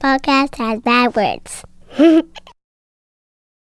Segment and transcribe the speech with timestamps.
[0.00, 1.64] podcast has bad words.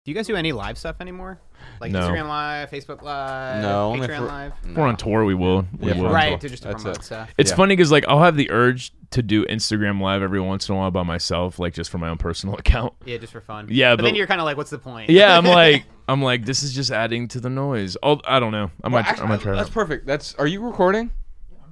[0.04, 1.40] Do you guys do any live stuff anymore?
[1.80, 2.00] Like No.
[2.00, 4.52] Instagram Live, Facebook Live, No, only Patreon for- Live?
[4.64, 5.66] If we're on tour, we will.
[5.78, 6.10] We Yeah, will.
[6.10, 7.04] Right, to just to promote it.
[7.04, 7.30] stuff.
[7.36, 7.56] It's Yeah.
[7.56, 10.78] funny because like I'll have the urge to do Instagram live every once in a
[10.78, 12.94] while by myself, like just for my own personal account.
[13.04, 13.66] Yeah, just for fun.
[13.70, 15.10] Yeah, but, but- then you're kind of like, what's the point?
[15.10, 17.96] Yeah, I'm like, I'm like, this is just adding to the noise.
[18.02, 18.70] Oh, I don't know.
[18.82, 19.74] I Well, might, actually, I might try that's that.
[19.74, 20.06] perfect.
[20.06, 21.10] That's are you recording?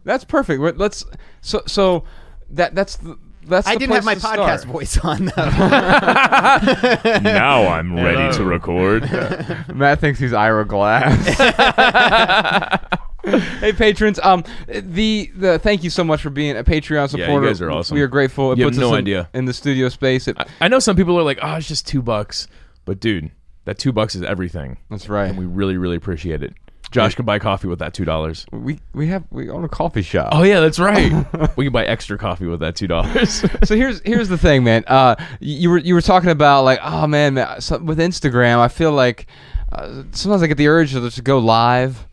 [0.04, 0.60] That's perfect.
[0.78, 1.04] Let's
[1.40, 2.04] so so
[2.50, 4.64] that that's the, that's I the didn't have my podcast start.
[4.64, 5.32] voice on though.
[7.20, 9.02] now I'm ready to record.
[9.74, 11.26] Matt thinks he's Ira Glass.
[13.60, 17.18] hey patrons, um, the the thank you so much for being a Patreon supporter.
[17.18, 17.46] Yeah, you supporter.
[17.48, 17.94] guys are awesome.
[17.94, 18.52] We are grateful.
[18.52, 19.28] It You have puts us no in, idea.
[19.34, 20.28] in the studio space.
[20.28, 22.48] It, I know some people are like, oh, it's just two bucks,
[22.84, 23.30] but dude,
[23.64, 25.28] that two bucks is everything, that's right.
[25.28, 26.54] and we really, really appreciate it.
[26.90, 28.46] Josh can buy coffee with that two dollars.
[28.52, 30.28] we we have we own a coffee shop.
[30.32, 31.12] Oh yeah, that's right.
[31.56, 33.44] we can buy extra coffee with that two dollars.
[33.64, 34.84] so here's here's the thing, man.
[34.86, 38.68] Uh, you were you were talking about like, oh man, man so with Instagram, I
[38.68, 39.26] feel like
[39.72, 42.06] uh, sometimes I get the urge to just go live,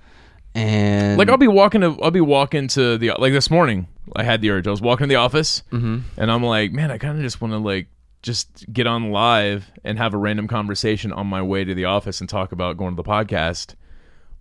[0.54, 4.24] and like I'll be walking to I'll be walking to the like this morning I
[4.24, 6.00] had the urge I was walking to the office Mm-hmm.
[6.18, 7.88] and I'm like man I kind of just want to like
[8.22, 12.22] just get on live and have a random conversation on my way to the office
[12.22, 13.76] and talk about going to the podcast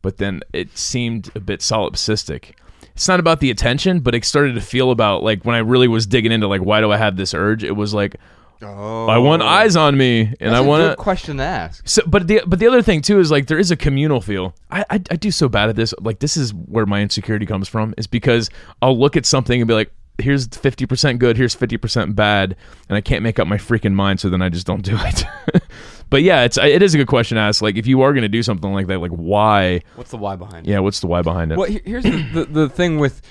[0.05, 2.53] but then it seemed a bit solipsistic
[2.95, 5.89] it's not about the attention but it started to feel about like when I really
[5.89, 8.17] was digging into like why do I have this urge it was like
[8.63, 9.47] oh, I want oh.
[9.47, 11.87] eyes on me and That's I a want good to question to ask.
[11.89, 14.55] so, but the but the other thing too is like there is a communal feel.
[14.71, 15.95] I, I I do so bad at this.
[16.01, 17.95] Like this is where my insecurity comes from.
[17.97, 18.51] Is because
[18.83, 22.57] I'll look at something and be like, here's fifty percent good, here's fifty percent bad,
[22.89, 24.21] and I can't make up my freaking mind.
[24.21, 25.25] So then I just don't do it.
[26.11, 27.63] but yeah, it's it is a good question to ask.
[27.63, 29.81] Like if you are gonna do something like that, like why?
[29.97, 30.71] What's the why behind it?
[30.71, 31.59] Yeah, what's the why behind it?
[31.59, 33.23] Well, here- here's the, the the thing with.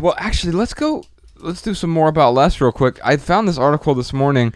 [0.00, 1.04] Well, actually, let's go.
[1.40, 2.98] Let's do some more about less real quick.
[3.04, 4.52] I found this article this morning.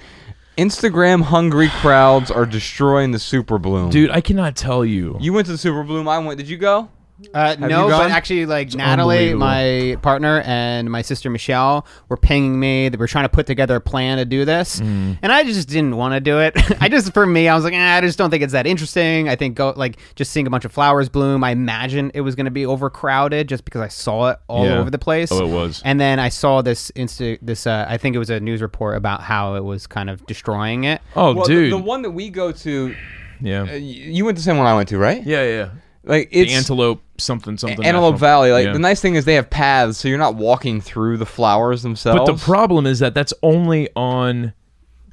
[0.58, 3.88] Instagram hungry crowds are destroying the Super Bloom.
[3.90, 5.16] Dude, I cannot tell you.
[5.20, 6.06] you went to the Super Bloom.
[6.08, 6.38] I went.
[6.38, 6.90] Did you go?
[7.34, 12.88] Uh, no, but actually, like Natalie, my partner, and my sister Michelle were pinging me.
[12.88, 15.18] They were trying to put together a plan to do this, Mm.
[15.22, 16.54] and I just didn't want to do it.
[16.82, 19.28] I just, for me, I was like, eh, I just don't think it's that interesting.
[19.28, 21.44] I think go like just seeing a bunch of flowers bloom.
[21.44, 24.78] I imagine it was going to be overcrowded just because I saw it all Yeah.
[24.78, 25.30] over the place.
[25.32, 25.82] Oh, it was.
[25.84, 28.96] And then I saw this insta, this uh, I think it was a news report
[28.96, 31.00] about how it was kind of destroying it.
[31.16, 31.72] oh, well, the- dude.
[31.72, 32.94] The, one that we go to.
[33.40, 33.62] yeah.
[33.62, 35.22] Uh, you went to the same one I went to, right?
[35.24, 35.68] yeah, yeah.
[36.04, 37.84] Like The it's antelope something something.
[37.84, 38.52] Antelope National- Valley.
[38.52, 38.72] Like Yeah.
[38.72, 42.18] the nice thing is they have paths, so you're not walking through the flowers themselves.
[42.26, 44.52] But the problem is that that's only on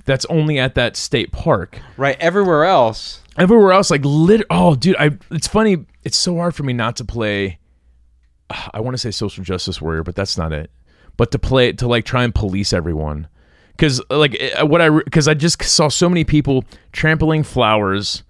[0.06, 1.80] that's only at that state park.
[1.98, 3.22] right everywhere else.
[3.38, 4.44] Everywhere else, like lit.
[4.50, 5.12] Oh, dude, I.
[5.32, 5.86] It's funny.
[6.04, 7.60] It's so hard for me not to play.
[8.74, 10.72] I want to say social justice warrior, but that's not it.
[11.18, 13.28] But to play to like try and police everyone,
[13.72, 18.24] because like eh, what I because I just saw so many people trampling flowers.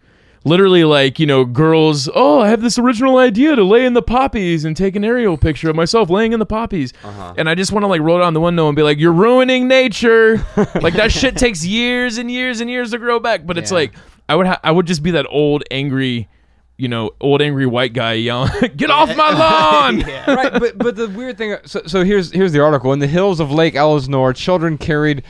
[0.45, 2.09] Literally, like you know, girls.
[2.15, 5.37] Oh, I have this original idea to lay in the poppies and take an aerial
[5.37, 7.33] picture of myself laying in the poppies, uh-huh.
[7.37, 9.67] and I just want to like roll down the window and be like, "You're ruining
[9.67, 10.37] nature."
[10.81, 13.45] like that shit takes years and years and years to grow back.
[13.45, 13.93] But it's like
[14.29, 16.29] I would ha- I would just be that old angry,
[16.77, 21.09] you know, old angry white guy yelling, "Get off my lawn!" right, but but the
[21.09, 21.57] weird thing.
[21.65, 22.93] So, so here's here's the article.
[22.93, 25.23] In the hills of Lake Elsinore, children carried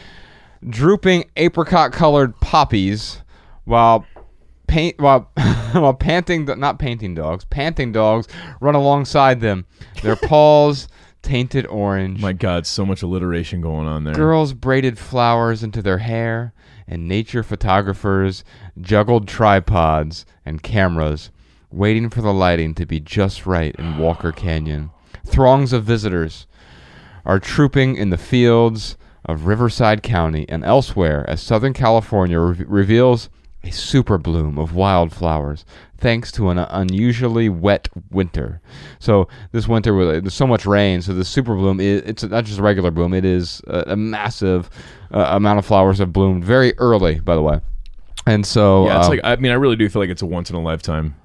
[0.69, 3.21] drooping apricot-colored poppies
[3.63, 4.05] while
[4.69, 5.31] paint while
[5.73, 8.27] while panting not painting dogs panting dogs
[8.61, 9.65] run alongside them.
[10.03, 10.87] Their paws
[11.21, 12.21] tainted orange.
[12.21, 14.13] My God, so much alliteration going on there.
[14.13, 16.53] Girls braided flowers into their hair,
[16.87, 18.43] and nature photographers
[18.79, 21.31] juggled tripods and cameras,
[21.71, 24.91] waiting for the lighting to be just right in Walker Canyon.
[25.25, 26.47] Throngs of visitors
[27.25, 33.29] are trooping in the fields of Riverside County and elsewhere as Southern California re- reveals
[33.63, 35.65] a super bloom of wildflowers
[35.97, 38.61] thanks to an unusually wet winter.
[38.99, 42.45] So this winter was there's so much rain, so the super bloom is it's not
[42.45, 44.69] just a regular bloom, it is a, a massive
[45.13, 47.59] uh, amount of flowers have bloomed very early, by the way.
[48.25, 50.25] And so yeah, it's um, like I mean, I really do feel like it's a
[50.25, 51.15] once in a lifetime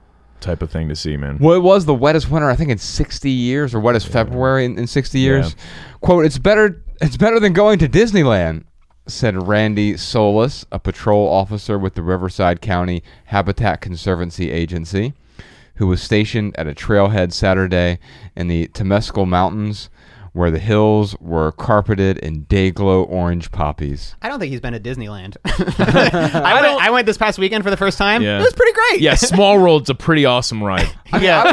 [0.41, 1.39] type of thing to see, man.
[1.39, 4.79] Well, it was the wettest winter I think in 60 years, or wettest February in,
[4.79, 5.57] in 60 years.
[6.01, 6.83] Quote: It's better.
[7.01, 8.65] It's better than going to Disneyland,"
[9.07, 15.13] said Randy Solis, a patrol officer with the Riverside County Habitat Conservancy Agency,
[15.77, 17.99] who was stationed at a trailhead Saturday
[18.35, 19.91] in the Temescal Mountains,
[20.35, 24.17] where the hills were carpeted in day glow orange poppies.
[24.21, 25.37] I don't think he's been to Disneyland.
[25.45, 28.21] I, went, I went this past weekend for the first time.
[28.21, 28.41] Yeah.
[28.41, 29.01] It was pretty great.
[29.01, 30.91] Yeah, Small World's a pretty awesome ride.
[31.21, 31.53] yeah.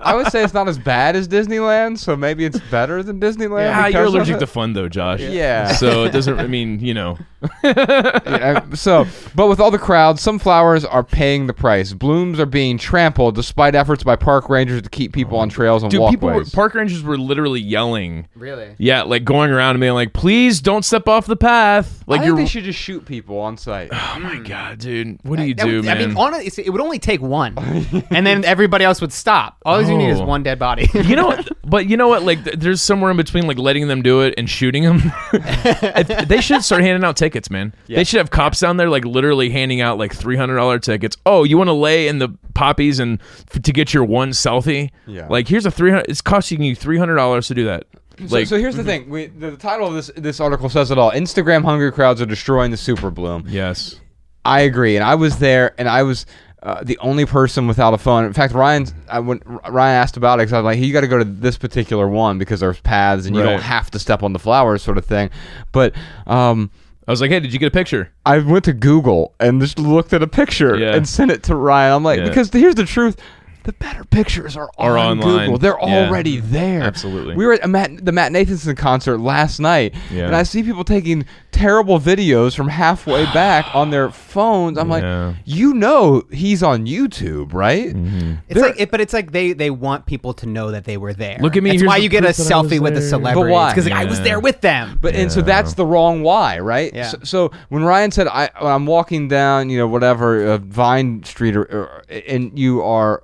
[0.00, 3.74] I would say it's not as bad as Disneyland, so maybe it's better than Disneyland.
[3.74, 5.20] Ah, you're allergic to fun though, Josh.
[5.20, 5.72] Yeah.
[5.72, 6.38] So it doesn't.
[6.38, 7.18] I mean, you know.
[7.64, 11.92] Yeah, so, but with all the crowds, some flowers are paying the price.
[11.92, 15.90] Blooms are being trampled despite efforts by park rangers to keep people on trails and
[15.90, 16.54] Dude, people were, walkways.
[16.54, 18.28] park rangers were literally yelling.
[18.34, 18.74] Really?
[18.78, 22.20] Yeah, like going around and being like, "Please don't step off the path." I Like
[22.20, 22.36] think you're.
[22.36, 23.88] they should just shoot people on site.
[23.92, 24.42] oh my hmm.
[24.44, 25.18] god, dude!
[25.22, 25.96] What do you That do, would- man?
[25.96, 27.56] I mean, honestly, it would only take one,
[28.10, 29.56] and then everybody else would stop.
[29.64, 30.24] All you need is Oh.
[30.26, 30.88] one dead body.
[30.94, 31.48] you know what?
[31.70, 32.24] But you know what?
[32.24, 35.12] Like, th- there's somewhere in between, like letting them do it and shooting them.
[35.32, 37.72] If- they should start handing out tickets, man.
[37.86, 41.16] They should have cops down there, like literally handing out like three hundred dollar tickets.
[41.26, 43.20] Oh, you want to lay in the poppies and
[43.54, 44.90] f- to get your one selfie?
[45.06, 45.28] Yeah.
[45.28, 46.06] Like, here's a three hundred.
[46.08, 47.84] It's costing you three hundred dollars to do that.
[48.18, 50.90] So, Like, so here's the thing: we, the, the title of this this article says
[50.90, 51.10] it all.
[51.12, 53.44] Instagram hungry crowds are destroying the super bloom.
[53.48, 53.98] yes.
[54.44, 56.24] I agree, and I was there, and I was
[56.62, 58.24] uh, the only person without a phone.
[58.24, 61.02] In fact, Ryan's I when Ryan asked about it, because I was like, "You got
[61.02, 64.22] to go to this particular one because there's paths, and you don't have to step
[64.22, 65.28] on the flowers, sort of thing."
[65.72, 65.94] But
[66.26, 66.70] um,
[67.06, 68.12] I was like, hey, did you get a picture?
[68.24, 70.94] I went to Google and just looked at a picture Yeah.
[70.94, 71.92] and sent it to Ryan.
[71.94, 72.28] I'm like, Yeah.
[72.28, 73.16] because here's the truth.
[73.64, 75.46] The better pictures are, Are on online.
[75.46, 75.58] Google.
[75.58, 76.06] They're Yeah.
[76.08, 76.80] already there.
[76.82, 77.34] Absolutely.
[77.36, 80.26] We were at a Matt, the Matt Nathanson concert last night, Yeah.
[80.26, 84.78] and I see people taking terrible videos from halfway back on their phones.
[84.78, 85.26] I'm Yeah.
[85.26, 87.94] like, you know, he's on YouTube, right?
[87.94, 88.32] Mm-hmm.
[88.48, 91.12] It's like, it, but it's like they they want people to know that they were
[91.12, 91.36] there.
[91.40, 93.02] Look at me, That's why you get a proof that I was selfie with a
[93.02, 93.48] celebrity.
[93.48, 93.74] But why?
[93.74, 94.98] Because I was there with them.
[95.02, 96.92] But and so that's the wrong why, right?
[96.94, 97.08] Yeah.
[97.08, 101.22] So, so when Ryan said I when I'm walking down, you know, whatever uh, Vine
[101.24, 103.22] Street, or, or, and you are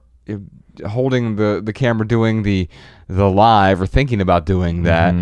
[0.86, 2.68] holding the the camera, doing the
[3.08, 5.14] the live, or thinking about doing that.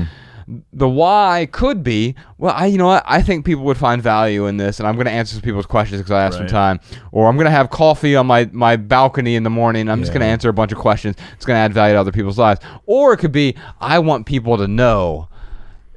[0.74, 2.52] The why could be well.
[2.54, 5.06] I you know what I think people would find value in this, and I'm going
[5.06, 6.80] to answer some people's questions because I have some time.
[7.12, 9.88] Or I'm going to have coffee on my my balcony in the morning.
[9.88, 11.16] I'm just going to answer a bunch of questions.
[11.34, 12.60] It's going to add value to other people's lives.
[12.84, 15.28] Or it could be I want people to know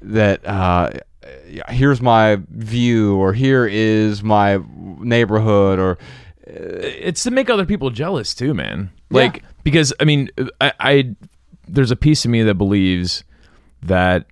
[0.01, 0.91] that uh,
[1.69, 4.59] here's my view or here is my
[4.99, 5.97] neighborhood or
[6.45, 8.91] it's to make other people jealous too, man.
[9.09, 10.29] Like because I mean,
[10.61, 11.15] I, I
[11.67, 13.23] there's a piece of me that believes
[13.83, 14.25] that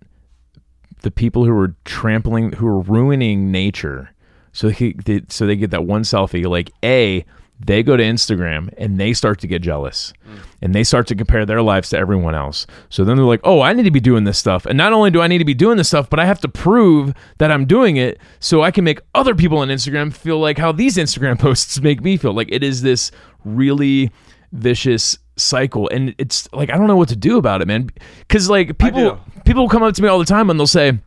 [1.01, 4.11] the people who are trampling, who are ruining nature,
[4.53, 6.45] so they, they so they get that one selfie.
[6.45, 7.25] Like a,
[7.59, 10.39] they go to Instagram and they start to get jealous, mm.
[10.61, 12.65] and they start to compare their lives to everyone else.
[12.89, 15.11] So then they're like, oh, I need to be doing this stuff, and not only
[15.11, 17.65] do I need to be doing this stuff, but I have to prove that I'm
[17.65, 21.37] doing it so I can make other people on Instagram feel like how these Instagram
[21.45, 22.33] posts make me feel.
[22.33, 23.11] Like it is this
[23.43, 24.11] really
[24.55, 25.89] vicious cycle.
[25.89, 27.89] And it's like I don't know what to do about it man.
[28.29, 30.97] Cuz like people people come up to me all the time and they'll say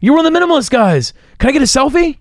[0.00, 1.12] you're one of the minimalist guys.
[1.38, 2.18] Can I get a selfie?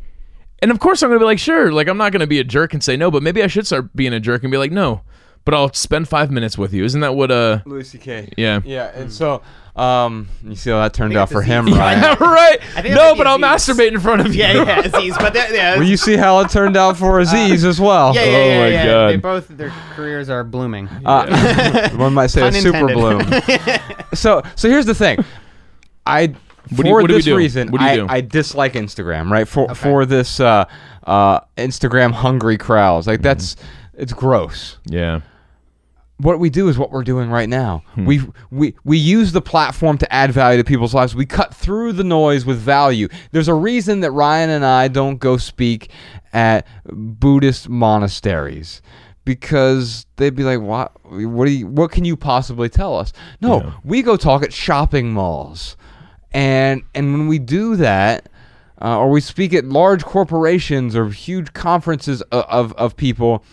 [0.62, 1.71] And of course I'm going to be like sure.
[1.71, 3.68] Like I'm not going to be a jerk and say no but maybe I should
[3.68, 5.01] start being a jerk and be like no
[5.47, 8.33] but I'll spend 5 minutes with you isn't that what uh Louis C.K.
[8.38, 9.41] yeah Yeah, and so
[9.77, 11.71] um, you see how that turned out for him, Z.
[11.73, 11.99] Ryan.
[12.01, 13.75] Yeah, right I think no that's but I'll Aziz.
[13.75, 15.15] masturbate in front of you yeah, yeah, Aziz.
[15.19, 18.13] But that, yeah, Well, you see how it turned out for Aziz as well.
[18.15, 18.85] yeah, yeah, Oh yeah, my yeah.
[18.85, 19.07] God.
[19.11, 20.88] They both their careers are blooming.
[21.05, 23.21] Uh, one might say a Pun super bloom.
[23.21, 23.81] intended.
[24.15, 25.23] so, so here's the thing.
[26.07, 26.35] I What
[26.69, 27.38] do you- for what do we this do?
[27.38, 28.05] reason, What do you I, do?
[28.09, 29.29] I dislike Instagram.
[29.29, 30.65] Right for for this uh,
[31.05, 33.03] uh, Instagram hungry crowds.
[33.05, 33.11] Mm-hmm.
[33.11, 33.55] Like that's
[33.94, 34.77] it's gross.
[34.85, 35.21] yeah
[36.19, 37.84] what we do is what we're doing right now.
[37.94, 38.06] Hmm.
[38.06, 41.16] We we we use the platform to add value to people's lives.
[41.16, 43.08] We cut through the noise with value.
[43.31, 45.92] There's a reason that Ryan and I don't go speak
[46.33, 48.81] at Buddhist monasteries
[49.26, 50.92] because they'd be like, "What?
[51.06, 51.68] What do you?
[51.68, 53.71] What can you possibly tell us?" No, Yeah.
[53.83, 55.78] we go talk at shopping malls,
[56.31, 58.30] and and when we do that.
[58.80, 63.44] Uh, or we speak at large corporations or huge conferences of, of, of people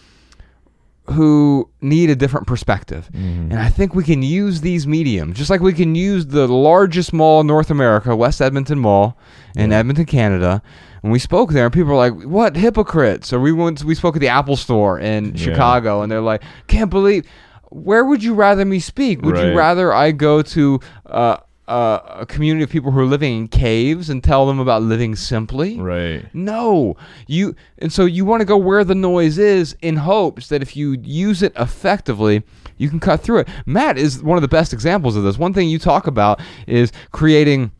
[1.07, 3.11] who need a different perspective.
[3.13, 7.13] And I think we can use these mediums, just like we can use the largest
[7.13, 9.19] mall in North America, West Edmonton Mall
[9.55, 10.63] in Edmonton, Canada.
[11.03, 14.17] And we spoke there, and people were like, "What hypocrites?" Or we went, we spoke
[14.17, 17.27] at the Apple Store in Chicago, and they're like, "Can't believe."
[17.71, 19.21] Where would you rather me speak?
[19.23, 19.47] Would Right.
[19.49, 23.49] you rather I go to uh, uh, a community of people who are living in
[23.49, 25.79] caves and tell them about living simply?
[25.79, 30.49] right No, you and so you want to go where the noise is in hopes
[30.49, 32.43] that if you use it effectively,
[32.77, 33.49] you can cut through it.
[33.67, 35.39] Matt is one of the best examples of this.
[35.39, 37.71] One thing you talk about is creating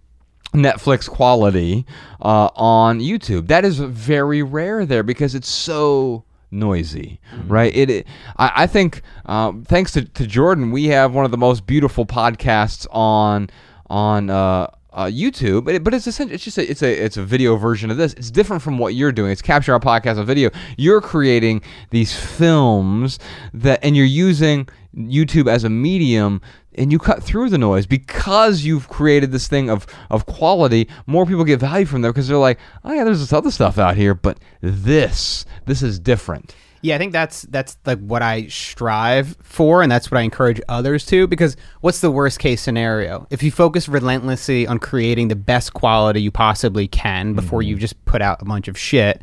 [0.55, 1.85] Netflix quality
[2.23, 3.49] uh, on YouTube.
[3.49, 7.75] That is very rare there because it's so noisy, right?
[7.75, 11.39] It, it I, I think um, thanks to, to Jordan, we have one of the
[11.39, 13.51] most beautiful podcasts on
[13.87, 17.17] on uh, uh, YouTube, but, it, but it's essentially it's just a, it's a it's
[17.17, 18.15] a video version of this.
[18.15, 19.33] It's different from what you're doing.
[19.33, 20.51] It's capture our podcast on video.
[20.77, 23.19] You're creating these films
[23.53, 26.41] that, and you're using YouTube as a medium.
[26.77, 30.89] And you cut through the noise because you've created this thing of, of quality.
[31.07, 33.79] More people get value from there because they're like, oh yeah, there's this other stuff
[33.79, 36.53] out here, but this this is different.
[36.85, 40.61] Yeah, I think that's that's like what I strive for, and that's what I encourage
[40.69, 41.27] others to.
[41.27, 43.27] Because what's the worst case scenario?
[43.31, 48.05] If you focus relentlessly on creating the best quality you possibly can before you just
[48.05, 49.23] put out a bunch of shit,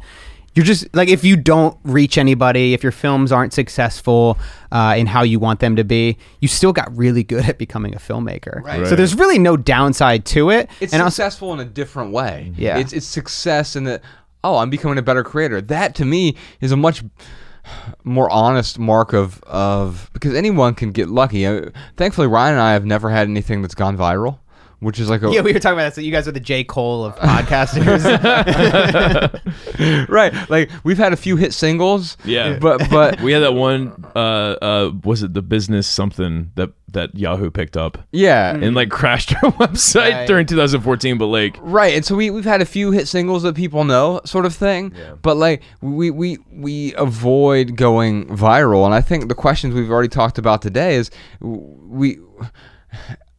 [0.56, 4.40] you're just like if you don't reach anybody, if your films aren't successful
[4.72, 7.94] uh, in how you want them to be, you still got really good at becoming
[7.94, 8.64] a filmmaker.
[8.64, 8.88] Right.
[8.88, 10.68] So there's really no downside to it.
[10.80, 12.54] It's and also, successful in a different way.
[12.58, 12.80] Yeah.
[12.80, 14.02] It's it's success in that
[14.44, 15.62] oh, I'm becoming a better creator.
[15.62, 17.04] That to me is a much
[18.04, 21.46] more honest mark of of because anyone can get lucky.
[21.46, 24.40] Uh, thankfully, Ryan and I have never had anything that's gone viral,
[24.82, 25.96] which is like a yeah, we were talking about that.
[25.96, 28.02] So you guys are the J Cole of podcasters.
[30.10, 30.50] right.
[30.50, 32.18] Like we've had a few hit singles.
[32.26, 32.58] Yeah.
[32.60, 33.94] but but we had that one.
[34.16, 34.20] Uh,
[34.62, 38.54] uh, was it the business something that that Yahoo picked up yeah.
[38.54, 40.28] and like crashed our website Right.
[40.28, 41.18] during 2014?
[41.18, 44.20] But like, Right, and so we we've had a few hit singles that people know,
[44.26, 44.94] sort of thing.
[44.96, 45.14] Yeah.
[45.22, 50.10] But like we we we avoid going viral, and I think the questions we've already
[50.10, 52.20] talked about today is we.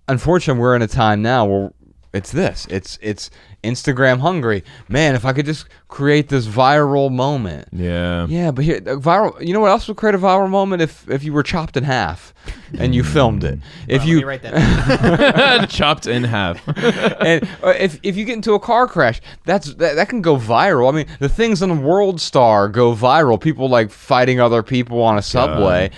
[0.09, 1.73] Unfortunately, we're in a time now where
[2.13, 2.67] it's this.
[2.71, 3.31] It's it's
[3.65, 4.65] Instagram hungry.
[4.89, 7.69] Man, if I could just create this viral moment.
[7.73, 9.41] yeah, Yeah, but here viral.
[9.45, 11.85] You know what else would create a viral moment if if you were chopped in
[11.85, 12.35] half,
[12.79, 13.61] and you filmed it.
[13.89, 16.63] If Let you me write that chopped in half.
[16.77, 20.37] and uh, if, if you get into a car crash, that's that, that can go
[20.37, 20.93] viral.
[20.93, 23.41] I mean, the things on World Star go viral.
[23.41, 25.91] People like fighting other people on a subway.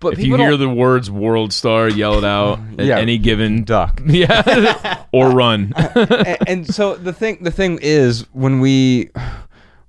[0.00, 2.98] But if you hear the words "World Star" yell it out at Yeah.
[2.98, 4.00] any given duck.
[4.06, 5.72] yeah, or run.
[5.76, 9.10] and, and so the thing the thing is when we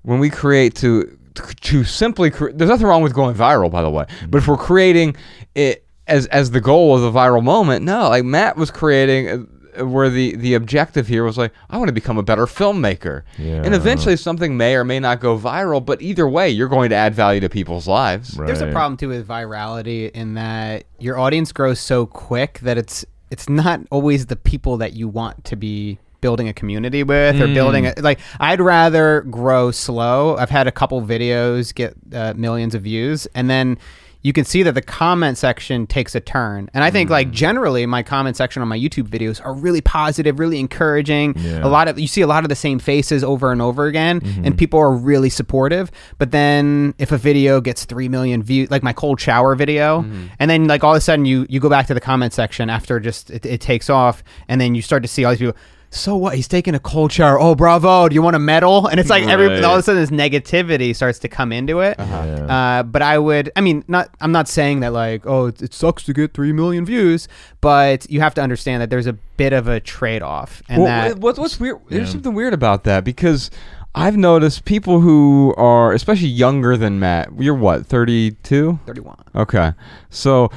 [0.04, 1.18] when we create to
[1.62, 4.58] to simply cre- there's nothing wrong with going viral by the way but if we're
[4.58, 5.16] creating
[5.56, 9.38] it as as the goal of the viral moment no like matt was creating uh,
[9.80, 13.24] where the the objective here was like i want to become a better filmmaker
[13.64, 16.96] and eventually something may or may not go viral but either way you're going to
[16.96, 18.48] add value to people's lives Right.
[18.48, 23.06] There's a problem too with virality in that your audience grows so quick that it's
[23.30, 27.48] it's not always the people that you want to be building a community with or
[27.54, 30.36] building a, like I'd rather grow slow.
[30.38, 33.78] I've had a couple videos get uh, millions of views and then
[34.24, 36.70] you can see that the comment section takes a turn.
[36.74, 37.32] And I think like mm.
[37.32, 41.34] generally my comment section on my YouTube videos are really positive, really encouraging.
[41.38, 41.66] Yeah.
[41.66, 44.18] A lot of you see a lot of the same faces over and over again
[44.18, 44.56] and mm-hmm.
[44.56, 45.92] people are really supportive.
[46.18, 50.28] But then if a video gets 3 million views, like my cold shower video, mm-hmm.
[50.40, 52.70] and then like all of a sudden you you go back to the comment section
[52.70, 55.58] after just it, it takes off and then you start to see all these people
[55.94, 56.36] so what?
[56.36, 57.38] He's taking a cold shower.
[57.40, 58.08] Oh, bravo!
[58.08, 58.88] Do you want a medal?
[58.88, 59.64] And it's like every Right.
[59.64, 61.98] all of a sudden this negativity starts to come into it.
[62.00, 62.80] Yeah.
[62.80, 64.10] Uh, but I would, I mean, not.
[64.22, 67.28] I'm not saying that like, oh, it, it sucks to get three million views,
[67.60, 70.88] but you have to understand that there's a bit of a trade off, and well,
[71.10, 71.80] that what, what's weird?
[71.90, 73.52] There's something weird about that because
[73.94, 77.30] I've noticed people who are, especially younger than Matt.
[77.38, 78.80] You're what, 32?
[78.86, 79.18] 31.
[79.36, 79.74] Okay,
[80.10, 80.50] so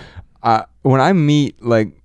[0.45, 2.01] uh, when I meet like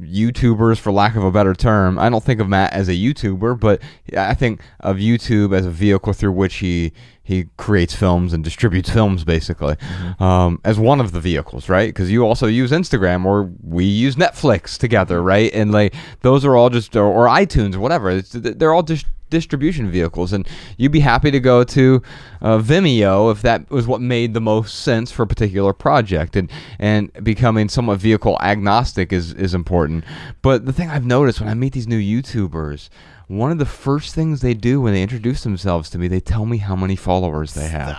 [0.00, 3.58] YouTubers, for lack of a better term, I don't think of Matt as a YouTuber,
[3.58, 3.80] but
[4.16, 6.92] I think of YouTube as a vehicle through which he
[7.26, 9.76] he creates films and distributes films, basically,
[10.20, 11.88] um, as one of the vehicles, right?
[11.88, 15.50] Because you also use Instagram, or we use Netflix together, right?
[15.54, 18.10] And like those are all just or, or iTunes or whatever.
[18.10, 20.48] It's, they're all just distribution vehicles and
[20.78, 22.00] you'd be happy to go to
[22.40, 26.48] uh, Vimeo if that was what made the most sense for a particular project and
[26.78, 30.04] and becoming somewhat vehicle agnostic is is important.
[30.40, 32.88] But the thing I've noticed when I meet these new YouTubers
[33.26, 36.46] one of the first things they do when they introduce themselves to me they tell
[36.46, 37.96] me how many followers they have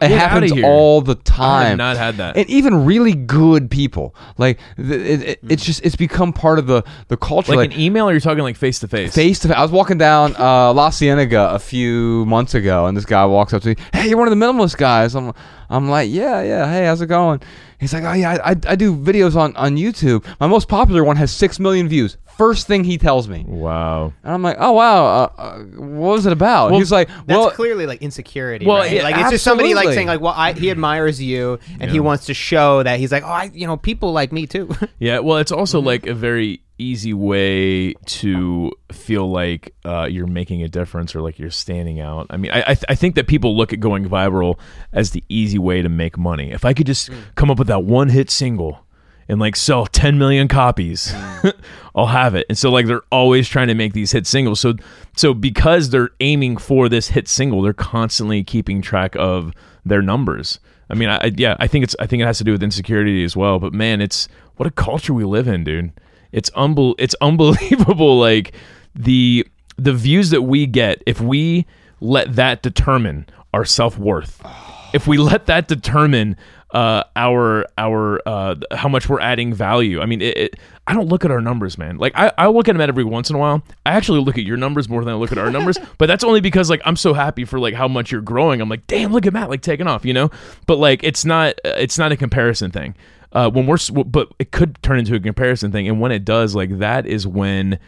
[0.00, 1.62] it Get happens all the time.
[1.62, 2.36] I have not had that.
[2.36, 6.82] and even really good people like it, it, it's just it's become part of the
[7.08, 9.14] the culture like an email, or you're talking like face to face.
[9.14, 9.56] face to face.
[9.56, 13.52] I was walking down uh, La Cienega a few months ago, and this guy walks
[13.52, 13.76] up to me.
[13.92, 15.14] Hey, you're one of the minimalist guys.
[15.14, 15.32] I'm,
[15.68, 16.70] I'm like, yeah, yeah.
[16.70, 17.40] Hey, how's it going?
[17.78, 20.24] He's like, oh yeah, I, I, I do videos on on YouTube.
[20.40, 22.16] My most popular one has six million views.
[22.36, 23.44] First thing he tells me.
[23.46, 24.12] Wow.
[24.22, 26.70] And I'm like, oh wow, uh, uh, what was it about?
[26.70, 28.66] Well, He's like, That's well, clearly like insecurity.
[28.66, 28.92] Well, right?
[28.92, 29.94] yeah, like it's just somebody like absolutely.
[29.96, 33.22] saying like, well, I, he admires you, and he wants to show that he's like,
[33.22, 34.70] oh, I, you know, people like me too.
[34.98, 35.86] Yeah, well, it's also Mm-hmm.
[35.86, 41.38] like a very easy way to feel like uh, you're making a difference or like
[41.38, 42.26] you're standing out.
[42.30, 44.58] I mean, I I, th- I think that people look at going viral
[44.92, 46.50] as the easy way to make money.
[46.52, 47.16] If I could just Mm.
[47.34, 48.80] come up with that one hit single
[49.28, 51.52] and like sell 10 million copies, Mm.
[51.94, 52.44] I'll have it.
[52.50, 54.60] And so like they're always trying to make these hit singles.
[54.60, 54.74] So
[55.16, 59.52] so because they're aiming for this hit single, they're constantly keeping track of
[59.84, 60.60] their numbers.
[60.90, 63.24] I mean, I, yeah, I think it's I think it has to do with insecurity
[63.24, 63.58] as well.
[63.58, 65.92] But man, it's what a culture we live in, dude.
[66.32, 68.18] It's unbel- it's unbelievable.
[68.18, 68.52] Like
[68.94, 69.46] the
[69.78, 71.66] the views that we get if we
[72.00, 74.42] let that determine our self worth.
[74.92, 76.36] If we let that determine
[76.72, 80.00] uh, our our uh, how much we're adding value.
[80.00, 80.54] I mean, it, it,
[80.86, 81.96] I don't look at our numbers, man.
[81.96, 83.62] Like I, I look at them every once in a while.
[83.84, 86.24] I actually look at your numbers more than I look at our numbers, but that's
[86.24, 88.60] only because like I'm so happy for like how much you're growing.
[88.60, 90.30] I'm like, damn, look at Matt like taking off, you know.
[90.66, 92.94] But like it's not it's not a comparison thing.
[93.32, 96.54] Uh, when we're but it could turn into a comparison thing, and when it does,
[96.54, 97.78] like that is when.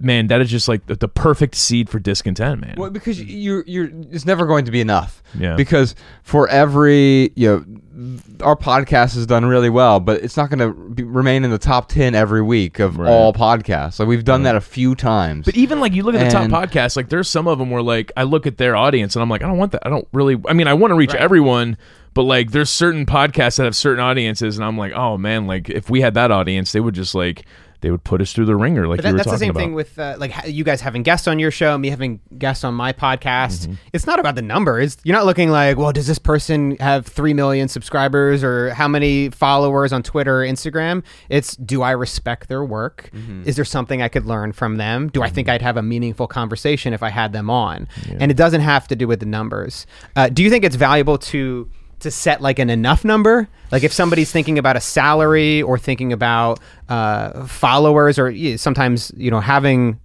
[0.00, 2.74] Man, that is just like the, the perfect seed for discontent, man.
[2.76, 5.22] Well, because you're you're it's never going to be enough.
[5.38, 5.56] Yeah.
[5.56, 7.48] Because for every you
[7.94, 8.14] know,
[8.44, 11.88] our podcast has done really well, but it's not going to remain in the top
[11.88, 13.08] ten every week of Right.
[13.08, 13.98] all podcasts.
[13.98, 15.46] Like we've done that a few times.
[15.46, 17.70] But even like you look at the And- top podcasts, like there's some of them
[17.70, 19.86] where like I look at their audience and I'm like, I don't want that.
[19.86, 20.40] I don't really.
[20.48, 21.76] I mean, I want to reach everyone,
[22.14, 25.70] but like there's certain podcasts that have certain audiences, and I'm like, oh man, like
[25.70, 27.44] if we had that audience, they would just like
[27.84, 29.50] they would put us through the ringer, like But you that, were that's the same
[29.50, 29.60] about.
[29.60, 32.72] thing with uh, like you guys having guests on your show, me having guests on
[32.72, 33.64] my podcast.
[33.66, 33.74] Mm-hmm.
[33.92, 34.96] It's not about the numbers.
[35.04, 39.28] You're not looking like, well, does this person have three million subscribers or how many
[39.28, 41.04] followers on Twitter or Instagram?
[41.28, 43.10] It's do I respect their work?
[43.12, 43.42] Mm-hmm.
[43.44, 45.08] Is there something I could learn from them?
[45.10, 47.86] Do I think I'd have a meaningful conversation if I had them on?
[48.18, 49.86] And it doesn't have to do with the numbers.
[50.16, 51.68] Uh, do you think it's valuable to
[52.00, 56.12] to set like an enough number like if somebody's thinking about a salary or thinking
[56.12, 59.98] about uh, followers or yeah, sometimes you know having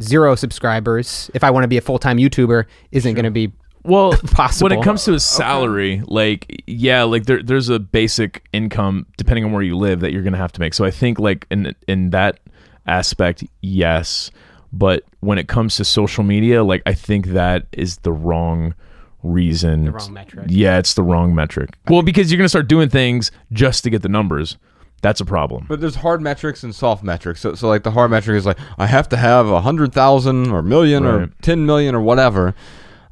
[0.00, 4.12] zero subscribers if i want to be a full-time youtuber isn't going to be well,
[4.32, 4.68] possible.
[4.68, 9.44] when it comes to a salary, like yeah, like there, there's a basic income depending
[9.44, 10.74] on where you live that you're gonna have to make.
[10.74, 12.40] So I think like in in that
[12.86, 14.30] aspect, yes.
[14.72, 18.74] But when it comes to social media, like I think that is the wrong
[19.22, 19.84] reason.
[19.84, 20.46] The wrong metric.
[20.48, 21.70] Yeah, it's the wrong metric.
[21.88, 24.56] Well, because you're gonna start doing things just to get the numbers.
[25.02, 25.64] That's a problem.
[25.68, 27.40] But there's hard metrics and soft metrics.
[27.40, 30.50] So, so like the hard metric is like I have to have a hundred thousand
[30.50, 32.54] or million or ten million or whatever,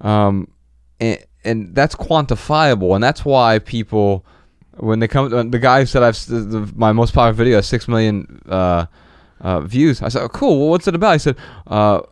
[0.03, 0.49] um,
[1.01, 4.27] and, and that's quantifiable, and that's why people
[4.77, 7.89] when they come the guy said I've the, the, my most popular video has six
[7.89, 8.85] million uh,
[9.41, 10.03] uh, views.
[10.03, 10.61] I said, oh, cool.
[10.61, 11.13] Well, what's it about?
[11.13, 11.37] He said.
[11.67, 12.03] Uh,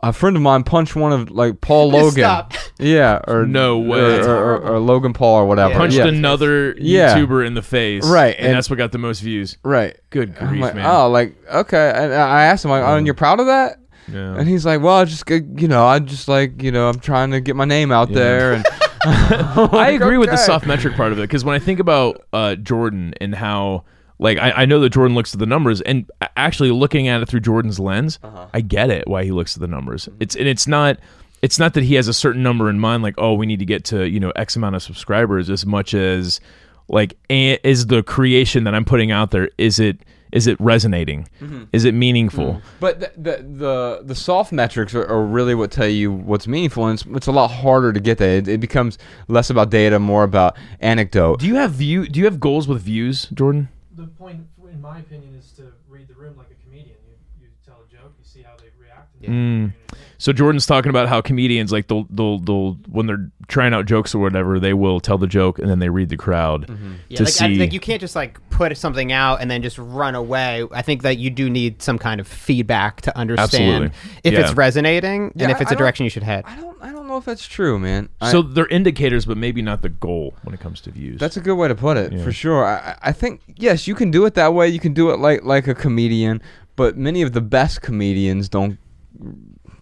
[0.00, 2.10] a friend of mine punched one of like Paul Logan.
[2.24, 2.52] Stop.
[2.78, 3.98] Yeah, or No way.
[3.98, 5.70] or, That's or, or, or Logan Paul or whatever.
[5.72, 5.78] Yeah.
[5.78, 6.06] Punched yeah.
[6.08, 7.14] another Yeah.
[7.16, 9.56] YouTuber in the face, Right, And, and- that's what got the most views.
[9.62, 9.96] Right.
[10.10, 10.84] Good I'm grief, like, man.
[10.86, 11.90] oh, like okay.
[11.94, 13.78] And I asked him, like, oh, and you're proud of that?
[14.12, 14.36] Yeah.
[14.36, 17.00] And he's like, well, I just get- you know, I just like you know, I'm
[17.00, 18.66] trying to get my name out there, and
[19.04, 20.42] I agree with the okay.
[20.44, 23.84] soft metric part of it because when I think about uh, Jordan and how,
[24.18, 27.28] like, I, I know that Jordan looks at the numbers, and actually looking at it
[27.28, 28.46] through Jordan's lens, Uh-huh.
[28.54, 30.06] I get it why he looks at the numbers.
[30.06, 30.22] Mm-hmm.
[30.22, 30.98] It's and it's not.
[31.42, 33.66] It's not that he has a certain number in mind, like, oh, we need to
[33.66, 36.40] get to you know X amount of subscribers, as much as
[36.88, 39.98] like, is the creation that I'm putting out there is it
[40.32, 41.28] is it resonating?
[41.40, 41.64] Mm-hmm.
[41.72, 42.60] Is it meaningful?
[42.80, 46.86] But the the the, the soft metrics are, are really what tell you what's meaningful,
[46.86, 48.28] and it's, it's a lot harder to get that.
[48.28, 48.98] It, it becomes
[49.28, 51.40] less about data, more about anecdote.
[51.40, 52.06] Do you have view?
[52.08, 53.68] Do you have goals with views, Jordan?
[54.06, 56.96] The point, in my opinion, is to read the room like a comedian.
[57.06, 59.14] You, you tell a joke, you see how they react.
[59.22, 59.72] And Mm.
[60.18, 64.14] So Jordan's talking about how comedians like they'll they'll they'll when they're trying out jokes
[64.14, 66.68] or whatever, they will tell the joke and then they read the crowd
[67.08, 67.58] yeah, to like, I, see.
[67.58, 71.02] like you can't just like put something out and then just run away i think
[71.02, 73.98] that you do need some kind of feedback to understand Absolutely.
[74.24, 74.40] if Yeah.
[74.40, 76.92] it's resonating Yeah, and if it's I a direction you should head I don't I
[76.92, 78.08] don't know if that's true, man.
[78.20, 81.18] I- so they're indicators, but maybe not the goal when it comes to views.
[81.18, 82.22] That's a good way to put it, Yeah.
[82.22, 82.64] for sure.
[82.64, 84.68] I, I- I think yes, you can do it that way.
[84.68, 86.40] You can do it like like a comedian,
[86.76, 88.78] but many of the best comedians don't.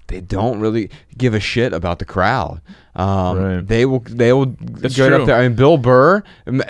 [0.06, 2.60] They don't really give a shit about the crowd.
[2.94, 3.66] Um, Right.
[3.66, 4.00] They will.
[4.00, 5.16] They will That's get true.
[5.22, 5.36] up there.
[5.36, 6.22] I mean, Bill Burr.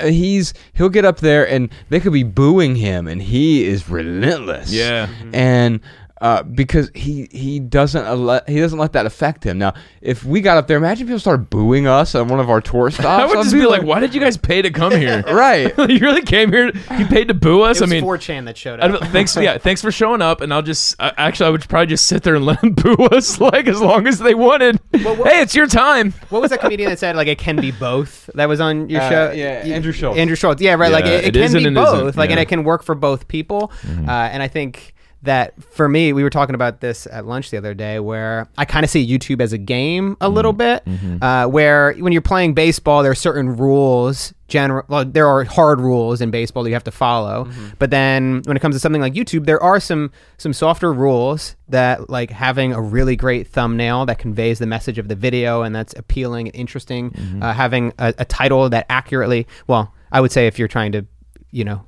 [0.04, 4.72] He's he'll get up there and they could be booing him, and he is relentless.
[4.72, 5.08] Yeah.
[5.32, 5.80] And
[6.24, 9.58] uh, because he he doesn't let he doesn't let that affect him.
[9.58, 12.62] Now, if we got up there, imagine people started booing us on one of our
[12.62, 13.06] tour stops.
[13.06, 15.22] I would I'd just be like, "Why did you guys pay to come here?
[15.26, 15.76] right?
[15.90, 16.72] you really came here?
[16.98, 17.76] You paid to boo us?
[17.78, 18.90] It was I mean, 4chan that showed up.
[18.92, 20.40] don't- thanks, yeah, thanks for showing up.
[20.40, 22.94] And I'll just uh, actually, I would probably just sit there and let them boo
[23.12, 24.80] us, like as long as they wanted.
[24.92, 26.12] what- hey, it's your time.
[26.30, 28.30] what was that comedian that said like it can be both?
[28.34, 29.32] That was on your Uh, show.
[29.32, 30.16] yeah, Y- Andrew Schulz.
[30.16, 30.60] Andrew Schulz.
[30.62, 30.90] Yeah, right.
[30.90, 31.94] like it, it it, can be both.
[32.08, 33.70] isn't, Like and it can work for both people.
[33.86, 34.93] Uh, and I think
[35.24, 38.64] that for me, we were talking about this at lunch the other day, where I
[38.64, 40.82] kind of see YouTube as a game a little bit,
[41.22, 44.32] uh, where when you're playing baseball, there are certain rules.
[44.46, 47.48] General, well, there are hard rules in baseball that you have to follow.
[47.78, 51.56] But then when it comes to something like YouTube, there are some some softer rules
[51.68, 55.74] that like having a really great thumbnail that conveys the message of the video and
[55.74, 57.10] that's appealing and interesting.
[57.42, 61.06] Uh, having a, a title that accurately, well, I would say if you're trying to
[61.54, 61.84] you know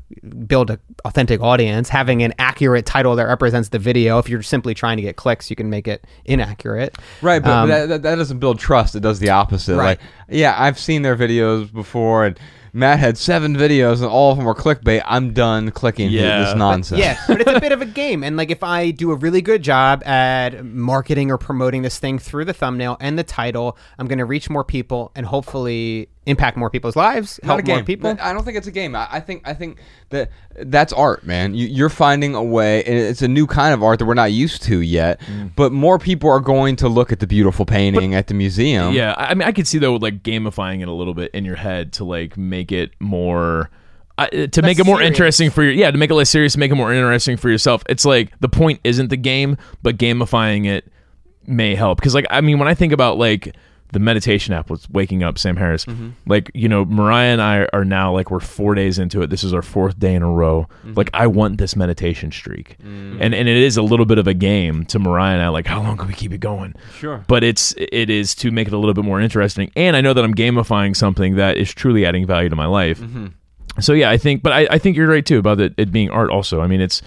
[0.47, 4.75] build an authentic audience having an accurate title that represents the video if you're simply
[4.75, 8.03] trying to get clicks you can make it inaccurate Right, but, Um, but that, that,
[8.03, 8.95] that doesn't build trust.
[8.95, 9.75] It does the opposite.
[9.77, 9.99] Right.
[9.99, 12.39] Like, yeah, I've seen their videos before, and
[12.73, 15.03] Matt had seven videos, and all of them were clickbait.
[15.07, 17.01] I'm done clicking Yeah, this but- nonsense.
[17.01, 19.41] yeah but it's a bit of a game and like if i do a really
[19.43, 24.07] good job at marketing or promoting this thing through the thumbnail and the title i'm
[24.07, 27.77] going to reach more people and hopefully impact more people's lives Not help a game.
[27.77, 28.95] more people I don't think it's a game.
[28.95, 29.79] I, I think I think
[30.11, 31.55] that that's art, man.
[31.55, 34.33] You, you're finding a way, and it's a new kind of art that we're not
[34.33, 35.21] used to yet.
[35.21, 35.53] Mm.
[35.55, 38.93] But more people are going to look at the beautiful painting at the museum.
[38.93, 41.45] Yeah, I I mean, I could see though, like gamifying it a little bit in
[41.45, 43.71] your head to like make it more.
[44.19, 45.11] Uh, to make it more serious.
[45.11, 47.83] interesting for you, yeah, to make it less serious, make it more interesting for yourself.
[47.87, 50.91] It's like the point isn't the game, but gamifying it
[51.47, 51.99] may help.
[51.99, 53.55] Because, like, I mean, when I think about like
[53.93, 56.11] the meditation app was waking up, Sam Harris, Mm-hmm.
[56.27, 59.31] like you know, Mariah and I are now like we're four days into it.
[59.31, 60.69] This is our fourth day in a row.
[60.85, 60.95] Mm-hmm.
[60.95, 63.19] Like, I want this meditation streak, Mm.
[63.21, 65.49] and and it is a little bit of a game to Mariah and I.
[65.49, 66.75] Like, how long can we keep it going?
[66.95, 67.25] Sure.
[67.29, 70.13] but it's it is to make it a little bit more interesting and i know
[70.13, 73.01] that i'm gamifying something that is truly adding value to my life
[73.81, 76.11] so yeah i think but i, I think you're right too about it, it being
[76.11, 77.03] art also i mean it's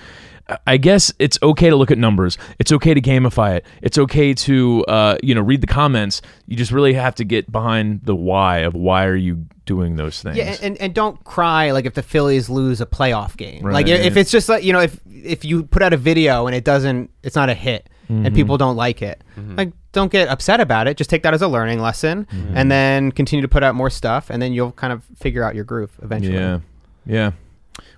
[0.66, 2.38] I guess it's okay to look at numbers.
[2.60, 3.66] It's okay to gamify it.
[3.82, 6.22] It's okay to uh, you know read the comments.
[6.48, 10.22] You just really have to get behind the why of why are you doing those
[10.24, 10.36] things.
[10.38, 13.64] Yeah, and, and don't cry like if the Phillies lose a playoff game.
[13.64, 13.74] Right.
[13.74, 16.48] Like if if it's just like you know if if you put out a video
[16.48, 18.26] and it doesn't, it's not a hit, Mm-hmm.
[18.26, 19.24] and people don't like it.
[19.56, 20.98] Like don't get upset about it.
[20.98, 22.58] Just take that as a learning lesson, Mm-hmm.
[22.58, 25.54] and then continue to put out more stuff, and then you'll kind of figure out
[25.54, 26.34] your groove eventually.
[26.34, 26.60] yeah,
[27.06, 27.32] yeah.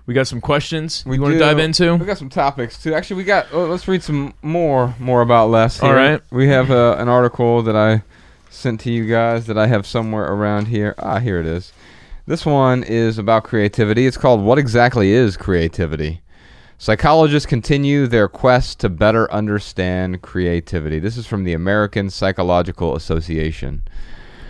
[0.06, 1.94] We got some questions we, want to dive into.
[1.96, 2.94] We got some topics too.
[2.94, 3.46] Actually, we got.
[3.52, 5.80] oh, let's read some more more about less.
[5.80, 5.96] All here.
[5.96, 6.20] right.
[6.30, 8.02] We have uh, an article that I
[8.50, 10.94] sent to you guys that I have somewhere around here.
[10.98, 11.72] Ah, here it is.
[12.26, 14.06] This one is about creativity.
[14.06, 16.22] It's called "What Exactly Is Creativity."
[16.78, 20.98] Psychologists continue their quest to better understand creativity.
[20.98, 23.84] This is from the American Psychological Association.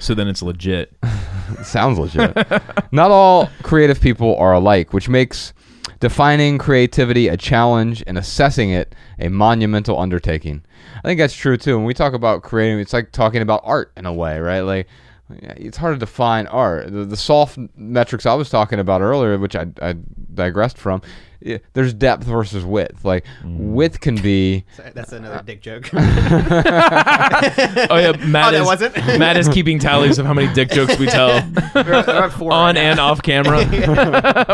[0.02, 0.92] So then it's legit.
[1.62, 2.34] Sounds legit.
[2.92, 5.54] Not all creative people are alike, which makes
[6.00, 10.64] defining creativity a challenge and assessing it a monumental undertaking.
[10.96, 11.76] I think that's true too.
[11.76, 14.62] When we talk about creating, it's like talking about art in a way, right?
[14.62, 14.88] Like
[15.30, 16.90] it's hard to define art.
[16.90, 19.94] The, the soft metrics I was talking about earlier, which I, I
[20.34, 21.00] digressed from,
[21.44, 23.04] yeah, there's depth versus width.
[23.04, 25.90] Like width can be So that's another dick joke.
[25.94, 25.98] Oh
[27.98, 28.96] yeah, Matt Oh, that is wasn't?
[29.18, 31.28] Matt is keeping tallies of how many dick jokes we tell
[31.74, 32.90] We're- we're at four on right now.
[32.92, 33.64] and off camera.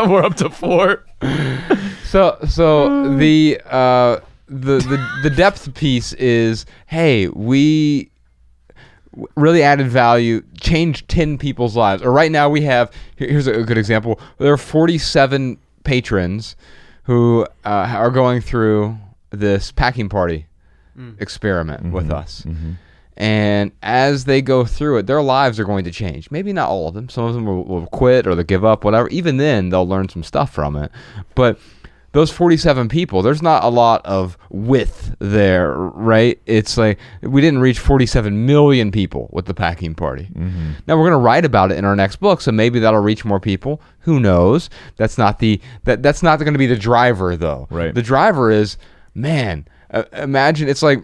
[0.07, 1.05] We're up to four.
[2.05, 8.09] So so the uh the the the depth piece is hey we
[9.11, 13.45] w- really added value changed 10 people's lives or right now we have here- here's
[13.47, 16.55] a good example there are 47 patrons
[17.03, 18.97] who uh, are going through
[19.31, 20.47] this packing party
[20.97, 21.19] mm.
[21.21, 22.13] experiment with mm-hmm.
[22.13, 22.71] us mm-hmm.
[23.17, 26.31] and as they go through it, their lives are going to change.
[26.31, 27.09] Maybe not all of them.
[27.09, 29.09] Some of them will, will quit or they'll give up, whatever.
[29.09, 30.91] Even then, they'll learn some stuff from it.
[31.35, 31.59] But
[32.11, 36.39] those 47 people, there's not a lot of width there, right?
[36.45, 40.29] It's like we didn't reach 47 million people with the packing party.
[40.87, 43.25] Now we're going to write about it in our next book, so maybe that'll reach
[43.25, 43.81] more people.
[43.99, 44.69] Who knows?
[44.97, 47.67] That's not the that that's not going to be the driver though.
[47.69, 47.93] Right.
[47.93, 48.77] The driver is,
[49.13, 51.03] man, uh, imagine it's like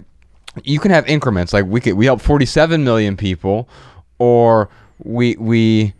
[0.63, 3.67] you can have increments like we could we help 47 million people
[4.17, 4.69] or
[5.03, 5.93] we we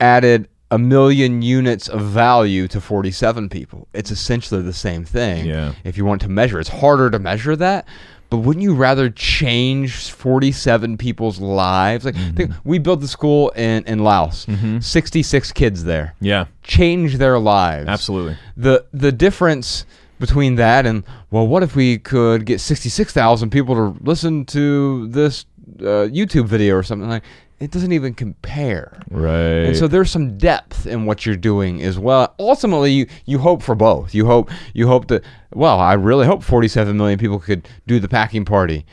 [0.00, 3.86] added a million units of value to 47 people.
[3.92, 5.74] It's essentially the same thing Yeah.
[5.84, 6.58] if you want to measure.
[6.60, 7.86] It's harder to measure that
[8.30, 12.06] but wouldn't you rather change 47 people's lives?
[12.06, 14.46] Like think, we built the school in in laos.
[14.80, 16.14] 66 kids there.
[16.20, 17.88] Yeah, change their lives.
[17.88, 18.36] Absolutely.
[18.56, 19.84] the the difference
[20.18, 24.44] between that and well, what if we could get sixty six thousand people to listen
[24.46, 25.44] to this
[25.80, 27.24] uh, YouTube video or something like?
[27.62, 29.00] It doesn't even compare.
[29.08, 29.66] Right.
[29.66, 32.34] And so there's some depth in what you're doing as well.
[32.40, 34.12] Ultimately, you, you hope for both.
[34.16, 35.22] You hope you hope that
[35.54, 38.84] well, I really hope 47 million people could do the packing party.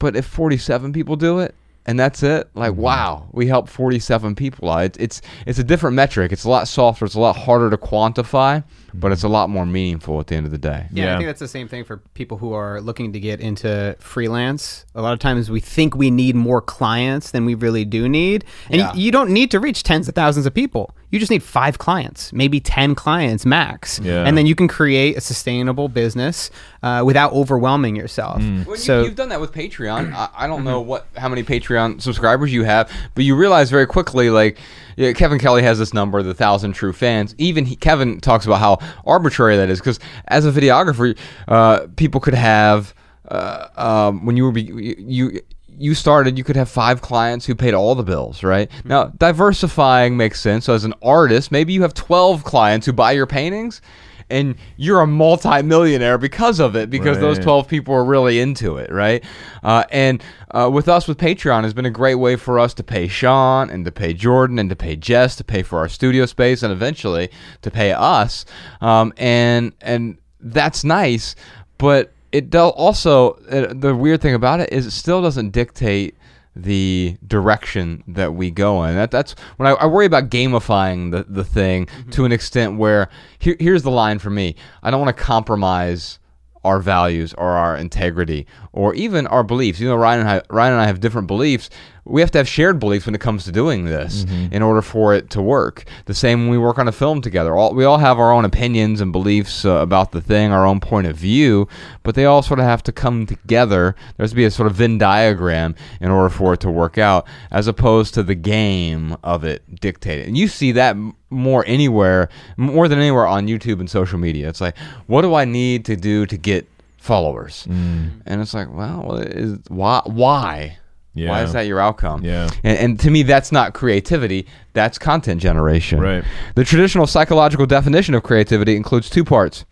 [0.00, 1.54] But if 47 people do it
[1.86, 2.80] and that's it, like mm-hmm.
[2.80, 4.84] wow, we helped 47 people out.
[4.86, 6.32] It's, it's it's a different metric.
[6.32, 7.04] It's a lot softer.
[7.04, 8.64] It's a lot harder to quantify,
[8.98, 10.86] but it's a lot more meaningful at the end of the day.
[10.92, 11.14] Yeah, Yeah.
[11.14, 14.84] I think that's the same thing for people who are looking to get into freelance.
[14.94, 18.44] A lot of times we think we need more clients than we really do need.
[18.70, 18.94] And Yeah.
[18.94, 20.90] you, you don't need to reach tens of thousands of people.
[21.10, 24.00] You just need five clients, maybe 10 clients max.
[24.02, 24.24] Yeah.
[24.24, 26.50] And then you can create a sustainable business
[26.82, 28.42] uh, without overwhelming yourself.
[28.66, 30.12] Well, So you, have done that with Patreon.
[30.12, 33.86] I, I don't know what how many Patreon subscribers you have, but you realize very
[33.86, 34.58] quickly, like
[34.96, 37.34] yeah, Kevin Kelly has this number, the thousand true fans.
[37.38, 41.16] Even he, Kevin talks about how arbitrary that is, because as a videographer,
[41.48, 42.94] uh, people could have
[43.28, 45.40] uh, um, when you were be, you.
[45.78, 48.70] You started, you could have five clients who paid all the bills, right?
[48.86, 50.64] Now, diversifying makes sense.
[50.64, 53.82] So, as an artist, maybe you have 12 clients who buy your paintings,
[54.28, 58.90] and you're a multi-millionaire because of it because those 12 people are really into it
[58.90, 59.24] right?
[59.62, 62.82] Uh, and uh, with us with patreon has been a great way for us to
[62.82, 66.26] pay Shawn and to pay jordan and to pay jess to pay for our studio
[66.26, 67.30] space and eventually
[67.62, 68.44] to pay us.
[68.80, 71.34] Um, and and that's nice
[71.78, 76.16] but it also uh, the weird thing about it is it still doesn't dictate
[76.56, 78.94] the direction that we go in.
[78.96, 82.10] That, that's when I, I worry about gamifying the, the thing mm-hmm.
[82.10, 84.56] to an extent where here, here's the line for me.
[84.82, 86.18] I don't want to compromise
[86.64, 89.80] our values or our integrity or even our beliefs.
[89.80, 91.70] You know, Ryan and I, Ryan and I have different beliefs.
[92.04, 95.12] We have to have shared beliefs when it comes to doing this in order for
[95.12, 95.84] it to work.
[96.04, 97.56] The same when we work on a film together.
[97.56, 100.78] All, we all have our own opinions and beliefs uh, about the thing, our own
[100.78, 101.66] point of view,
[102.04, 103.96] but they all sort of have to come together.
[104.16, 106.96] There has to be a sort of Venn diagram in order for it to work
[106.96, 110.28] out, as opposed to the game of it dictated.
[110.28, 110.96] And you see that
[111.30, 114.48] more anywhere, more than anywhere on YouTube and social media.
[114.48, 114.76] It's like,
[115.08, 116.68] what do I need to do to get
[117.06, 117.66] followers?
[117.68, 118.22] Mm.
[118.26, 120.02] And it's like, well, well, is why?
[120.04, 120.78] Why?
[121.14, 121.30] Yeah.
[121.30, 122.22] Why is that your outcome?
[122.22, 122.50] Yeah.
[122.62, 124.46] And, and to me, that's not creativity.
[124.74, 125.98] That's content generation.
[125.98, 126.22] Right.
[126.54, 129.64] The traditional psychological definition of creativity includes two parts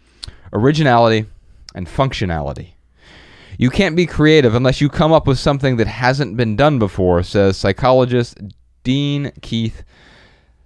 [0.55, 1.27] originality
[1.75, 2.75] and functionality.
[3.59, 7.23] You can't be creative unless you come up with something that hasn't been done before,
[7.23, 8.39] says psychologist
[8.85, 9.85] Dean Keith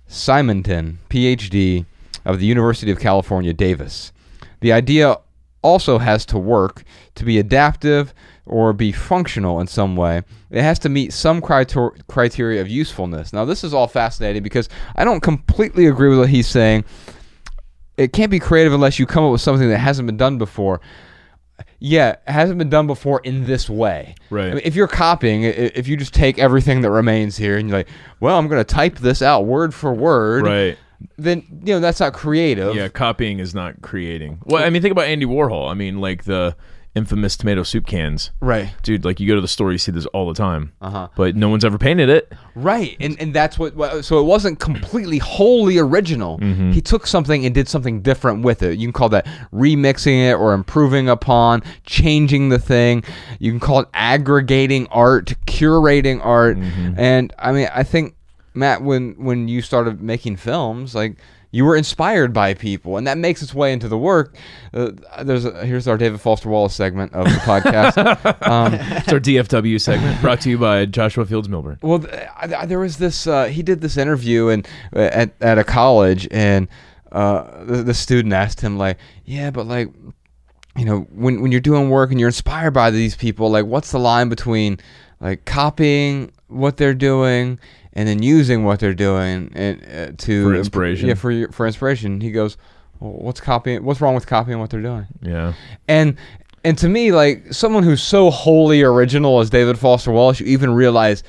[0.06, 1.86] Simonton, PhD
[2.24, 4.12] of the University of California, Davis.
[4.60, 5.16] The idea
[5.62, 6.84] also has to work
[7.16, 8.14] to be adaptive
[8.46, 10.22] or be functional in some way.
[10.50, 13.32] It has to meet some criter- criteria of usefulness.
[13.32, 16.84] Now, this is all fascinating because I don't completely agree with what he's saying.
[17.96, 20.80] It can't be creative unless you come up with something that hasn't been done before.
[21.80, 24.14] Yeah, it hasn't been done before in this way.
[24.30, 24.46] Right.
[24.46, 27.78] I mean, if you're copying, if you just take everything that remains here and you're
[27.78, 27.88] like,
[28.20, 30.78] well, I'm going to type this out word for word, Right.
[31.16, 32.74] Then you know that's not creative.
[32.74, 34.40] Yeah, copying is not creating.
[34.44, 35.70] Well, I mean, think about Andy Warhol.
[35.70, 36.56] I mean, like the
[36.94, 38.32] infamous tomato soup cans.
[38.40, 38.72] Right.
[38.82, 40.72] Dude, like you go to the store, you see this all the time.
[40.80, 41.06] Uh-huh.
[41.14, 42.32] But no one's ever painted it.
[42.56, 43.76] Right, and and that's what.
[43.76, 46.38] what- So it wasn't completely wholly original.
[46.72, 48.78] He took something and did something different with it.
[48.78, 53.04] You can call that remixing it or improving upon, changing the thing.
[53.38, 58.14] You can call it aggregating art, curating art, and I mean, I think
[58.58, 61.16] Matt, when when you started making films, like.
[61.50, 64.36] You were inspired by people, and that makes its way into the work.
[64.74, 64.90] Uh,
[65.22, 67.96] there's a, here's our David Foster Wallace segment of the podcast.
[68.46, 71.78] um, It's our DFW segment brought to you by Joshua Fields Millburn.
[71.82, 73.26] well, th- I, I, there was this.
[73.26, 76.68] Uh, he did this interview and uh, at at a college, and
[77.12, 79.88] uh, the, the student asked him like, "Yeah, but like,
[80.76, 83.90] you know, when when you're doing work and you're inspired by these people, like, what's
[83.90, 84.80] the line between
[85.18, 87.58] like copying what they're doing
[87.98, 91.08] and then using what they're doing and uh, to For inspiration.
[91.08, 92.20] Yeah, for for inspiration.
[92.20, 92.56] He goes,
[93.00, 93.82] well, "What's copying?
[93.82, 95.54] What's wrong with copying what they're doing?" Yeah.
[95.88, 96.16] and
[96.62, 100.74] and to me like someone who's so wholly original as david foster wallace you even
[100.74, 101.22] realize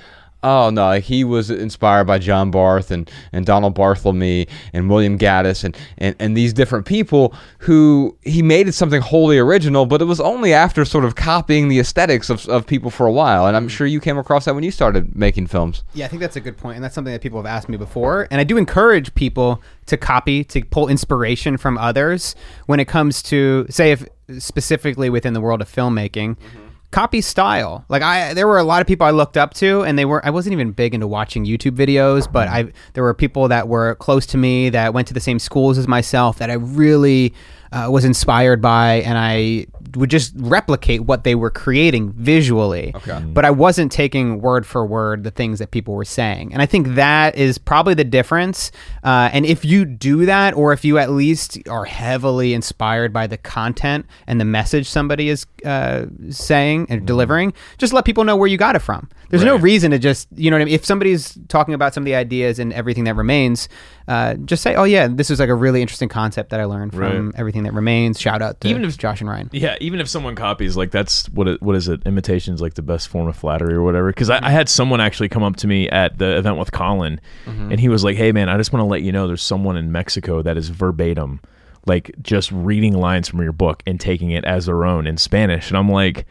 [0.43, 5.63] oh no he was inspired by john barth and, and donald barthelme and william gaddis
[5.63, 10.05] and, and, and these different people who he made it something wholly original but it
[10.05, 13.57] was only after sort of copying the aesthetics of, of people for a while and
[13.57, 13.69] i'm mm-hmm.
[13.69, 16.41] sure you came across that when you started making films Yeah, I think that's a
[16.41, 18.27] good point, and that's something that people have asked me before.
[18.31, 22.35] And I do encourage people to copy, to pull inspiration from others
[22.67, 24.05] when it comes to, say, if
[24.37, 26.37] specifically within the world of filmmaking.
[26.37, 26.68] Mm-hmm.
[26.91, 27.85] Copy style.
[27.87, 30.25] Like I, there were a lot of people I looked up to, and they were.
[30.25, 32.51] I wasn't even big into watching YouTube videos, but mm.
[32.51, 35.77] I there were people that were close to me that went to the same schools
[35.77, 37.33] as myself that I really
[37.71, 42.91] uh, was inspired by, and I would just replicate what they were creating visually.
[42.95, 43.19] Okay.
[43.25, 46.53] But I wasn't taking word for word the things that people were saying.
[46.53, 48.71] And I think that is probably the difference.
[49.03, 53.27] Uh, and if you do that, or if you at least are heavily inspired by
[53.27, 58.35] the content and the message somebody is uh, saying and delivering, just let people know
[58.35, 59.09] where you got it from.
[59.29, 60.73] There's no reason to just, you know what I mean?
[60.73, 63.69] If somebody's talking about some of the ideas and everything that remains,
[64.09, 66.91] uh, just say, oh, yeah, this is like a really interesting concept that I learned
[66.93, 67.39] from Right.
[67.39, 68.19] everything that remains.
[68.19, 69.49] Shout out to Even if- Josh and Ryan.
[69.53, 72.01] Yeah, even if someone copies, like that's what it, what is it?
[72.05, 74.07] Imitation is like the best form of flattery or whatever.
[74.07, 77.21] Because I, I had someone actually come up to me at the event with Colin,
[77.45, 79.77] and he was like, "Hey, man, I just want to let you know there's someone
[79.77, 81.39] in Mexico that is verbatim,
[81.85, 85.69] like just reading lines from your book and taking it as their own in Spanish."
[85.69, 86.25] And I'm like,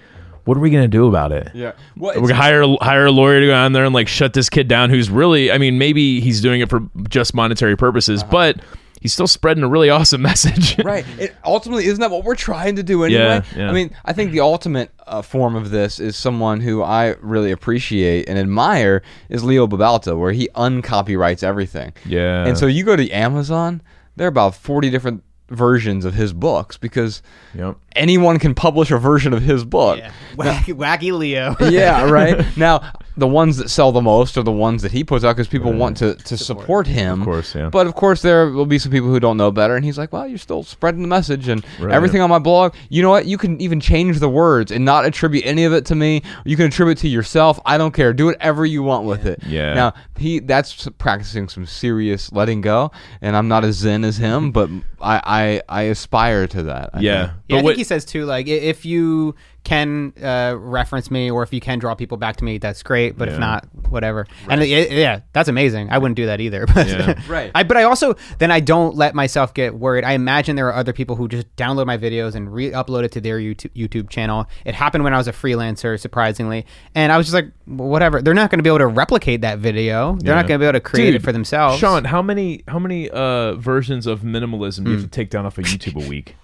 [0.48, 1.72] "What are we gonna do about it?" Yeah.
[1.96, 4.48] Well, We're gonna hire hire a lawyer to go down there and like shut this
[4.48, 8.56] kid down, who's really, I mean, maybe he's doing it for just monetary purposes, but
[9.00, 10.78] he's still spreading a really awesome message.
[10.82, 11.04] right.
[11.18, 13.20] It, ultimately, isn't that what we're trying to do anyway?
[13.20, 13.68] Yeah, yeah.
[13.68, 17.52] I mean, I think the ultimate uh, form of this is someone who I really
[17.52, 21.92] appreciate and admire is Leo Babalta, where he uncopyrights everything.
[22.06, 22.46] Yeah.
[22.46, 23.82] And so you go to Amazon,
[24.16, 27.22] there are about 40 different versions of his books because
[27.54, 27.76] Yep.
[27.96, 30.00] anyone can publish a version of his book.
[30.36, 31.56] Wacky, wacky Leo.
[31.70, 32.44] yeah, right.
[32.56, 35.48] Now, the ones that sell the most are the ones that he puts out because
[35.48, 37.20] people want to, to support, him.
[37.20, 37.68] Of course, yeah.
[37.68, 40.12] But of course, there will be some people who don't know better, and he's like,
[40.12, 41.92] "Well, you're still spreading the message, and Right.
[41.92, 42.74] everything on my blog.
[42.88, 43.26] You know what?
[43.26, 46.22] You can even change the words and not attribute any of it to me.
[46.44, 47.60] You can attribute to yourself.
[47.66, 48.12] I don't care.
[48.12, 49.40] Do whatever you want with it.
[49.46, 49.74] Yeah.
[49.74, 54.52] Now, he that's practicing some serious letting go, and I'm not as zen as him,
[54.52, 55.20] but I
[55.68, 56.90] I, I aspire to that.
[56.94, 57.20] I Yeah.
[57.26, 57.32] think.
[57.48, 58.24] Yeah, I what- think he says too.
[58.24, 59.34] Like, if you
[59.68, 63.18] can uh, reference me, or if you can draw people back to me, that's great.
[63.18, 64.26] But if not, whatever.
[64.48, 65.90] And it, yeah, that's amazing.
[65.90, 66.64] I wouldn't do that either.
[66.78, 67.20] But Yeah.
[67.28, 67.50] Right.
[67.54, 70.04] I, but I also then I don't let myself get worried.
[70.04, 73.20] I imagine there are other people who just download my videos and re-upload it to
[73.20, 74.46] their YouTube, YouTube channel.
[74.64, 78.22] It happened when I was a freelancer, surprisingly, and I was just like, whatever.
[78.22, 80.16] They're not going to be able to replicate that video.
[80.20, 80.40] They're Yeah.
[80.40, 81.78] not going to be able to create it for themselves.
[81.78, 85.44] Shawn, how many how many uh, versions of minimalism do you have to take down
[85.46, 86.36] off of YouTube a week?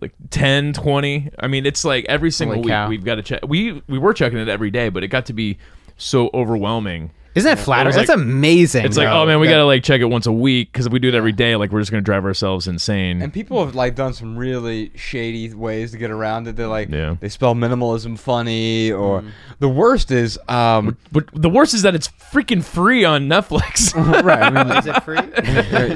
[0.00, 1.30] Like 10, 20?
[1.38, 2.88] I mean, it's like every single Holy week cow.
[2.88, 3.40] we've got to check.
[3.46, 5.58] We we were checking it every day, but it got to be
[5.96, 7.10] so overwhelming.
[7.36, 7.94] Isn't that flattering?
[7.94, 8.84] It That's like- amazing.
[8.86, 9.22] It's like, though.
[9.22, 10.98] oh man, we That- got to like check it once a week because if we
[10.98, 13.20] do it every day, like we're just gonna drive ourselves insane.
[13.22, 16.56] And people have like done some really shady ways to get around it.
[16.56, 17.16] They're like Yeah.
[17.20, 19.22] they spell minimalism funny, or
[19.58, 23.94] the worst is um, but the worst is that it's freaking free on Netflix.
[24.24, 24.42] right.
[24.42, 25.16] I mean, Is it free?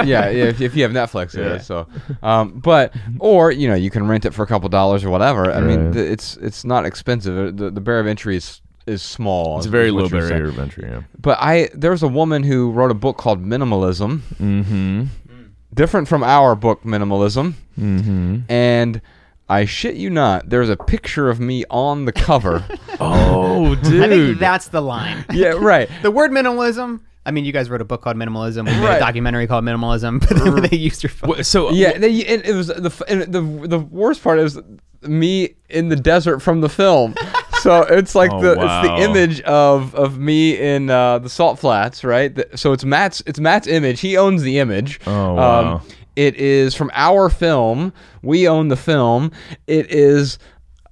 [0.09, 0.45] yeah, yeah.
[0.45, 1.55] If, if you have Netflix, it Yeah.
[1.55, 1.67] is.
[1.67, 1.87] So,
[2.23, 5.51] um, but or you know you can rent it for a couple dollars or whatever.
[5.51, 5.95] I mean, Right.
[5.95, 7.57] th- it's it's not expensive.
[7.57, 9.59] The the barrier of entry is is small.
[9.59, 10.89] it's a very low you're barrier of entry.
[10.89, 11.03] Yeah.
[11.19, 15.05] But I there was a woman who wrote a book called Minimalism, Mm-hmm.
[15.75, 18.37] different from our book Minimalism, Mm-hmm.
[18.51, 19.01] and.
[19.53, 20.49] I shit you not.
[20.49, 22.65] There's a picture of me on the cover.
[23.01, 24.03] Oh, dude.
[24.05, 25.25] I think that's the line.
[25.33, 25.91] yeah, right.
[26.03, 27.01] The word minimalism.
[27.27, 28.65] I mean, you guys wrote a book called Minimalism.
[28.67, 28.97] We made Right.
[28.99, 31.43] a documentary called Minimalism, but they used your phone.
[31.43, 34.57] So Yeah, they, it, it was the and the the worst part is
[35.03, 37.15] me in the desert from the film.
[37.71, 38.81] So it's like Oh, the wow.
[38.83, 42.35] it's the image of of me in uh, the Salt Flats, right?
[42.35, 44.01] The- so it's Matt's it's Matt's image.
[44.01, 45.01] He owns the image.
[45.07, 45.83] Um, Oh, wow.
[46.17, 47.93] it is from our film.
[48.23, 49.31] We own the film.
[49.67, 50.39] It is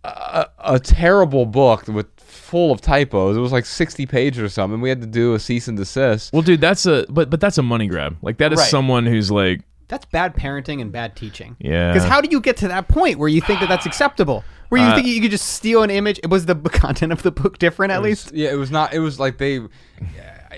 [0.05, 3.37] a, a terrible book with full of typos.
[3.37, 4.81] It was like 60 pages or something.
[4.81, 6.33] We had to do a cease and desist.
[6.33, 8.17] Well, dude, that's a but but that's a money grab.
[8.23, 8.69] Like that is Right.
[8.71, 11.57] someone who's like, That's bad parenting and bad teaching.
[11.59, 11.93] Yeah.
[11.93, 14.45] Because how do you get to that point where you think that that's acceptable?
[14.69, 16.19] Where you Uh, think you could just steal an image?
[16.23, 18.33] It Was the content of the book different at least?
[18.35, 18.93] Yeah, it was not.
[18.93, 19.61] It was like they.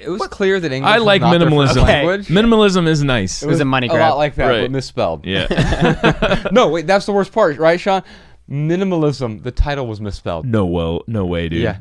[0.02, 0.90] It was clear that English.
[0.90, 1.82] I like not their first minimalism.
[1.82, 2.04] Okay.
[2.32, 3.42] Minimalism is nice.
[3.42, 4.10] It was a money a grab.
[4.12, 4.60] lot like that, Right.
[4.62, 5.26] but misspelled.
[5.26, 6.48] yeah.
[6.52, 8.02] no, wait, that's the worst part, right, Shawn?
[8.48, 9.42] Minimalism.
[9.42, 10.44] The title was misspelled.
[10.46, 11.62] no, well, no way, dude.
[11.62, 11.78] Yeah,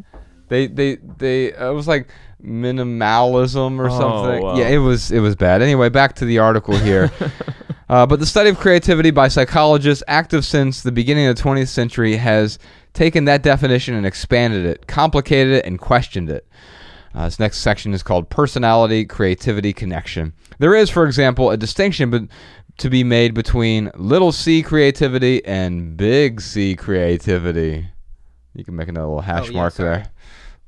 [0.50, 1.46] they they they.
[1.54, 2.10] It was like
[2.44, 4.44] minimalism or Oh, something.
[4.44, 4.58] wow.
[4.58, 5.62] Yeah, it was it was bad.
[5.62, 7.12] Anyway, back to the article here.
[7.90, 11.68] uh, but the study of creativity by psychologists active since the beginning of the 20th
[11.68, 12.60] century has
[12.94, 16.48] taken that definition and expanded it, complicated it, and questioned it.
[17.14, 20.32] Uh, this next section is called personality, creativity, connection.
[20.60, 22.24] There is, for example, a distinction but
[22.78, 27.88] to be made between little c creativity and big C creativity.
[28.54, 30.04] You can make another little hash Oh, yeah, mark sorry.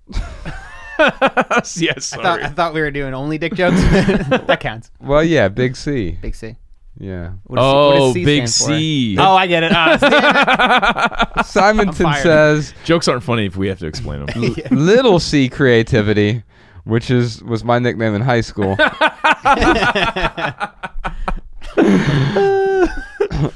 [0.09, 0.63] there.
[1.77, 2.13] yes.
[2.13, 3.81] I thought, I thought we were doing only dick jokes.
[3.81, 4.91] that counts.
[4.99, 6.17] Well, yeah, big C.
[6.21, 6.55] Big C.
[6.97, 7.31] Yeah.
[7.45, 8.77] What does C- what Oh, does C big stand for?
[8.79, 9.17] C.
[9.19, 9.71] Oh, I get it.
[9.75, 12.21] Ah, Simonton fired.
[12.23, 14.55] says Jokes aren't funny if we have to explain them.
[14.71, 16.43] little c creativity,
[16.83, 18.75] which is was my nickname in high school.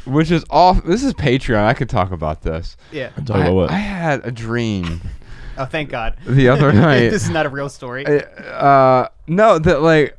[0.05, 0.83] which is off.
[0.83, 1.63] This is Patreon.
[1.63, 2.77] I could talk about this.
[2.91, 3.09] Yeah.
[3.25, 3.71] Talk I, about what?
[3.71, 5.01] I had a dream
[5.57, 6.17] Oh, thank God.
[6.25, 7.09] the other night.
[7.09, 8.05] this is not a real story.
[8.05, 10.17] uh, no, that like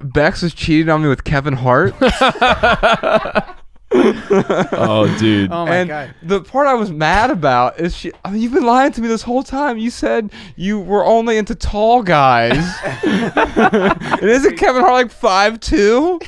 [0.00, 1.94] Bex was cheating on me with Kevin Hart.
[3.90, 5.50] oh, dude.
[5.50, 6.14] oh my and God.
[6.22, 8.12] the part I was mad about is she.
[8.24, 9.78] I mean, you've been lying to me this whole time.
[9.78, 12.58] You said you were only into tall guys.
[13.04, 16.20] and isn't Kevin Hart like five two?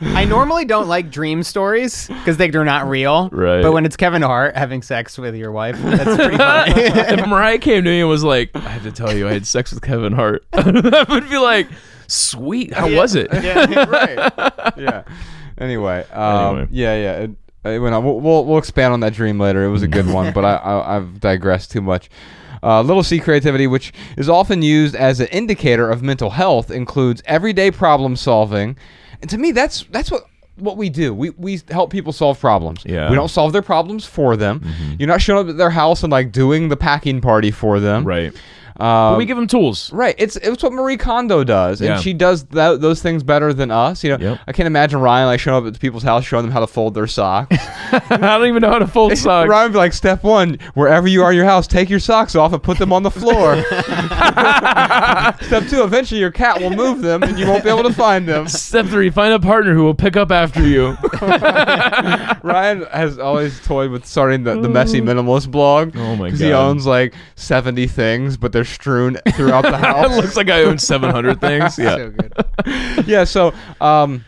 [0.00, 3.28] I normally don't like dream stories because they're not real.
[3.30, 3.62] Right.
[3.62, 6.72] But when it's Kevin Hart having sex with your wife, that's pretty funny.
[7.20, 9.46] if Mariah came to me and was like, I have to tell you, I had
[9.46, 11.68] sex with Kevin Hart, I would be like,
[12.06, 12.72] sweet.
[12.72, 13.28] How was it?
[13.32, 13.84] yeah.
[13.84, 14.32] right.
[14.76, 15.02] Yeah.
[15.58, 16.04] Anyway.
[16.12, 16.68] Um, Anyway.
[16.70, 16.94] Yeah.
[16.96, 17.12] Yeah.
[17.18, 17.30] It,
[17.64, 18.04] it went on.
[18.04, 19.64] We'll, we'll we'll expand on that dream later.
[19.64, 22.10] It was a good one, but I, I I've digressed too much.
[22.62, 27.22] Uh, little C creativity, which is often used as an indicator of mental health, includes
[27.26, 28.76] everyday problem solving,
[29.20, 30.24] and to me, that's that's what
[30.56, 31.12] what we do.
[31.14, 32.82] We we help people solve problems.
[32.84, 33.08] Yeah.
[33.10, 34.62] We don't solve their problems for them.
[34.98, 38.04] You're not showing up at their house and like doing the packing party for them.
[38.04, 38.32] Right.
[38.80, 39.92] Um, we give them tools.
[39.92, 40.14] Right.
[40.18, 42.00] It's it's what Marie Kondo does, and Yeah.
[42.00, 44.02] she does tho- those things better than us.
[44.02, 44.40] You know, Yep.
[44.48, 46.94] I can't imagine Ryan like showing up at people's house, showing them how to fold
[46.94, 47.56] their socks.
[47.92, 49.48] I don't even know how to fold socks.
[49.48, 52.34] Ryan would be like, step one, wherever you are in your house, take your socks
[52.34, 53.54] off and put them on the floor.
[55.42, 58.26] step two, eventually your cat will move them and you won't be able to find
[58.28, 58.48] them.
[58.48, 60.96] Step three, find a partner who will pick up after you.
[62.42, 65.96] Ryan has always toyed with starting the, the messy minimalist blog.
[65.96, 70.12] Oh my Because he owns like 70 things, but they're strewn throughout the house.
[70.12, 71.78] it looks like I own 700 things.
[71.78, 71.96] Yeah.
[71.96, 73.06] So good.
[73.06, 73.24] yeah.
[73.24, 74.24] So, um,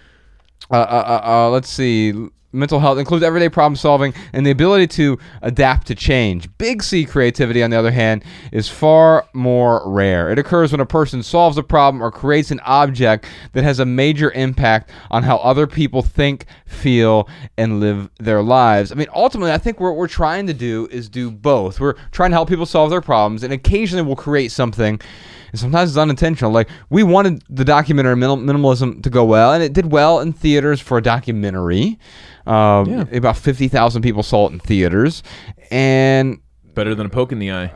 [0.71, 2.13] uh, uh, uh, uh, let's see.
[2.53, 6.49] Mental health includes everyday problem solving and the ability to adapt to change.
[6.59, 10.31] Big C creativity, on the other hand, is far more rare.
[10.31, 13.85] It occurs when a person solves a problem or creates an object that has a
[13.85, 17.29] major impact on how other people think, feel,
[17.59, 18.93] and live their lives.
[18.93, 21.81] I mean, ultimately, I think what we're trying to do is do both.
[21.81, 25.01] We're trying to help people solve their problems, and occasionally we'll create something
[25.57, 26.51] and sometimes it's unintentional.
[26.51, 30.81] Like we wanted the documentary minimalism to go well, and it did well in theaters
[30.81, 31.99] for a documentary.
[32.47, 33.05] Um, Yeah.
[33.13, 35.23] About fifty thousand people saw it in theaters,
[35.71, 36.39] and
[36.75, 37.73] Better than a poke in the eye.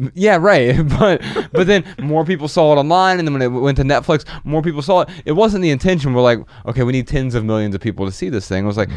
[0.14, 0.76] yeah, right.
[1.00, 1.20] But
[1.52, 4.62] but then more people saw it online, and then when it went to Netflix, more
[4.62, 5.08] people saw it.
[5.24, 6.14] It wasn't the intention.
[6.14, 8.62] We're like, okay, we need tens of millions of people to see this thing.
[8.62, 8.88] It was like,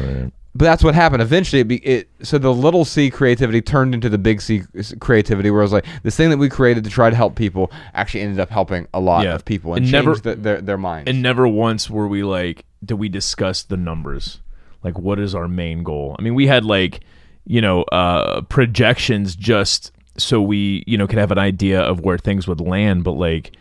[0.54, 1.20] but that's what happened.
[1.20, 4.62] Eventually, it, be, it so the little C creativity turned into the big C
[5.00, 7.72] creativity, where it was like this thing that we created to try to help people
[7.92, 9.34] actually ended up helping a lot Yeah.
[9.34, 11.10] of people and, And changed never- the, their their minds.
[11.10, 14.40] And never once were we like, did we discuss the numbers?
[14.82, 16.16] Like, what is our main goal?
[16.18, 17.00] I mean, we had like,
[17.44, 22.18] you know, uh, projections just so we, you know, could have an idea of where
[22.18, 23.52] things would land, but like,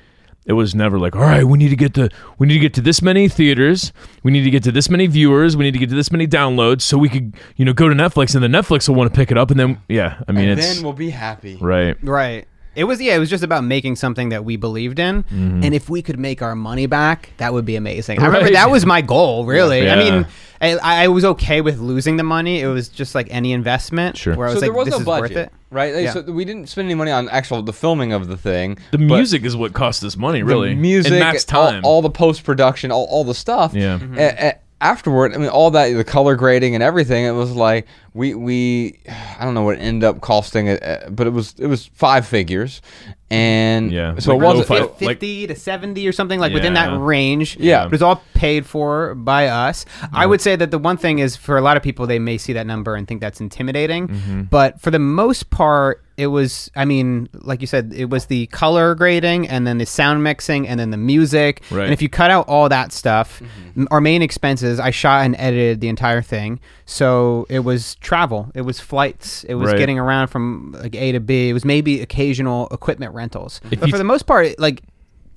[0.46, 2.10] it was never like, all right, we need to get to
[2.40, 3.94] we need to get to this many theaters,
[4.24, 6.26] we need to get to this many viewers, we need to get to this many
[6.26, 9.16] downloads, so we could, you know, go to Netflix, and then Netflix will want to
[9.16, 11.58] pick it up, and then, yeah, I mean, and it's then we'll be happy.
[11.58, 11.98] right.
[12.02, 12.48] Right.
[12.80, 13.16] It was yeah.
[13.16, 15.64] It was just about making something that we believed in, mm-hmm.
[15.64, 18.20] and if we could make our money back, that would be amazing.
[18.22, 19.46] I remember that was my goal.
[19.46, 19.96] Really, Yeah.
[19.96, 20.28] I mean,
[20.62, 22.60] I, I was okay with losing the money.
[22.62, 24.18] It was just like any investment.
[24.18, 24.36] Sure.
[24.36, 25.54] Where I So was there like, was this no is budget, worth it.
[25.72, 25.94] right?
[25.96, 26.14] Like, Yeah.
[26.14, 28.78] So we didn't spend any money on actual the filming of the thing.
[28.92, 30.70] The music is what cost us money, really.
[30.70, 31.86] the music, and Max all- time.
[31.86, 33.74] all, the post production, all, all the stuff.
[33.74, 33.96] Yeah.
[33.96, 34.18] A- mm-hmm.
[34.20, 37.26] a- afterward, I mean, all that the color grading and everything.
[37.26, 39.00] It was like we we
[39.40, 42.26] I don't know what it ended up costing, uh, but it was it was five
[42.28, 42.82] figures,
[43.30, 44.18] and Yeah.
[44.20, 44.70] so Like it wasn't.
[44.70, 47.58] lo-fi- fifty to seventy or something like within that range.
[47.60, 47.80] Yeah.
[47.84, 49.86] but it was all paid for by us.
[50.14, 52.38] I would say that the one thing is for a lot of people they may
[52.38, 54.42] see that number and think that's intimidating, Mm-hmm.
[54.44, 56.04] but for the most part.
[56.20, 59.86] It was, I mean, like you said, it was the color grading and then the
[59.86, 61.64] sound mixing and then the music.
[61.72, 61.86] Right.
[61.86, 63.82] And if you cut out all that stuff, mm-hmm.
[63.82, 66.60] m- our main expenses, I shot and edited the entire thing.
[66.86, 69.78] So it was travel, it was flights, it was Right.
[69.78, 71.50] getting around from like A to B.
[71.50, 73.62] It was maybe occasional equipment rentals.
[73.72, 74.84] If but for the most part, like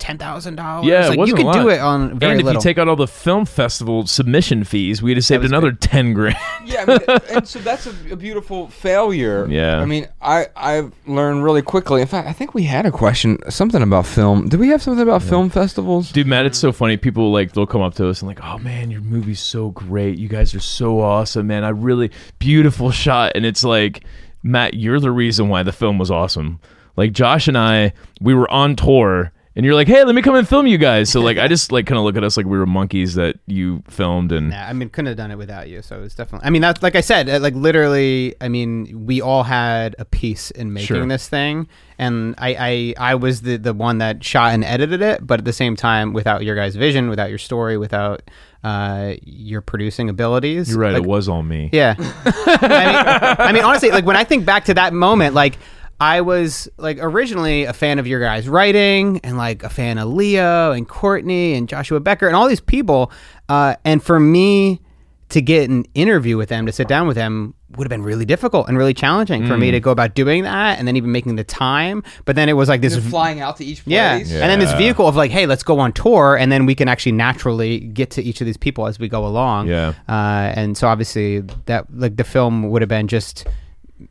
[0.03, 0.85] ten thousand dollars.
[0.85, 2.59] Yeah, it like, wasn't you a could do it on very and if little.
[2.59, 6.13] you take out all the film festival submission fees, we'd have saved was another ten
[6.13, 6.35] grand.
[6.65, 9.47] yeah, I mean, and so that's a, a beautiful failure.
[9.49, 9.79] Yeah.
[9.79, 12.01] I mean, I I've learned really quickly.
[12.01, 14.49] In fact, I think we had a question, something about film.
[14.49, 16.11] Did we have something about film festivals?
[16.11, 16.97] Dude, Matt, it's so funny.
[16.97, 20.17] People like they'll come up to us and like, "Oh man, your movie's so great.
[20.17, 21.63] You guys are so awesome, man.
[21.63, 24.03] I really beautiful shot." And it's like,
[24.43, 26.59] Matt, you're the reason why the film was awesome.
[26.97, 30.35] Like Josh and I, we were on tour and you're like, hey, let me come
[30.35, 31.09] and film you guys.
[31.09, 33.37] So like, I just like kind of look at us like we were monkeys that
[33.45, 35.81] you filmed, and Nah, I mean, couldn't have done it without you.
[35.81, 36.47] So it was definitely.
[36.47, 38.35] I mean, that's like I said, uh, like literally.
[38.41, 41.05] I mean, we all had a piece in making Sure.
[41.05, 41.67] this thing,
[41.99, 45.25] and I, I, I was the the one that shot and edited it.
[45.25, 48.23] But at the same time, without your guys' vision, without your story, without
[48.63, 51.69] uh, your producing abilities, you're right, like, it was all me.
[51.73, 51.95] Yeah.
[51.99, 55.57] I, mean, I mean, honestly, like when I think back to that moment, like
[56.03, 60.09] I was like originally a fan of your guys' writing and like a fan of
[60.09, 63.09] Leo and Courtney and Joshua Becker and all these people.
[63.47, 64.81] Uh, and for me
[65.29, 68.25] to get an interview with them, to sit down with them, would have been really
[68.25, 71.37] difficult and really challenging for me to go about doing that and then even making
[71.37, 72.03] the time.
[72.25, 72.93] But then it was like this.
[72.93, 73.93] You're flying out to each place.
[73.93, 74.17] Yeah.
[74.17, 76.89] and then this vehicle of like, hey, let's go on tour, and then we can
[76.89, 79.69] actually naturally get to each of these people as we go along.
[79.69, 79.93] Yeah.
[80.09, 83.47] Uh, and so obviously that like the film would have been just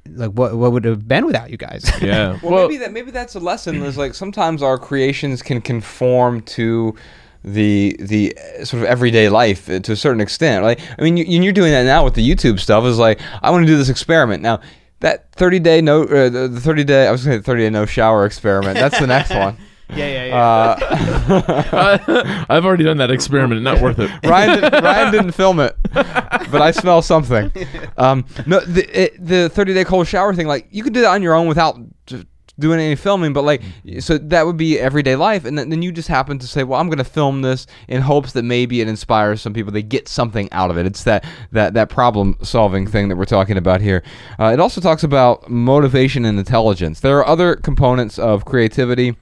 [0.09, 1.90] like what what would have been without you guys.
[2.03, 2.38] Yeah.
[2.43, 3.82] Well, maybe that maybe that's a lesson.
[3.82, 6.95] Is like sometimes our creations can conform to
[7.45, 10.64] the the uh, sort of everyday life uh, to a certain extent.
[10.64, 12.84] Like I mean, you, you're doing that now with the YouTube stuff.
[12.84, 14.61] Is like I want to do this experiment now.
[15.01, 17.62] That 30 day no, uh, the the 30 day I was going to say 30
[17.62, 18.74] day no shower experiment.
[18.78, 19.57] That's the next one.
[19.97, 20.36] Yeah, yeah, yeah.
[21.36, 23.62] Uh, I've already done that experiment.
[23.62, 24.11] Not worth it.
[24.24, 27.51] Ryan, did, Ryan didn't film it, but I smell something.
[27.97, 31.11] Um, no, the it, the 30 day cold shower thing, like you could do that
[31.11, 31.78] on your own without
[32.59, 33.62] doing any filming, but like,
[34.01, 35.45] so that would be everyday life.
[35.45, 38.03] And then, then you just happen to say, well, I'm going to film this in
[38.03, 39.72] hopes that maybe it inspires some people.
[39.72, 40.86] They get something out of it.
[40.86, 44.03] It's that, that, that problem solving thing that we're talking about here.
[44.38, 47.01] Uh, it also talks about motivation and intelligence.
[47.01, 49.16] There are other components of creativity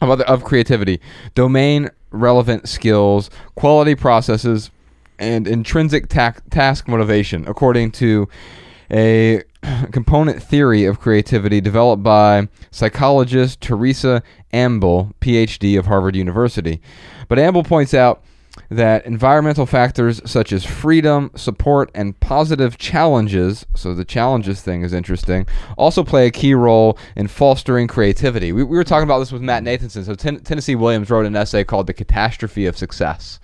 [0.00, 1.00] of other of creativity,
[1.34, 4.70] domain relevant skills, quality processes,
[5.18, 8.28] and intrinsic ta- task motivation, according to
[8.90, 9.42] a
[9.92, 14.22] component theory of creativity developed by psychologist Teresa
[14.52, 16.80] Amabile, PhD of Harvard University.
[17.28, 18.22] But Amabile points out
[18.70, 24.92] that environmental factors such as freedom, support, and positive challenges, so the challenges thing is
[24.92, 25.46] interesting,
[25.76, 28.52] also play a key role in fostering creativity.
[28.52, 30.04] We, we were talking about this with Matt Nathanson.
[30.04, 33.40] So Ten- Tennessee Williams wrote an essay called The Catastrophe of Success.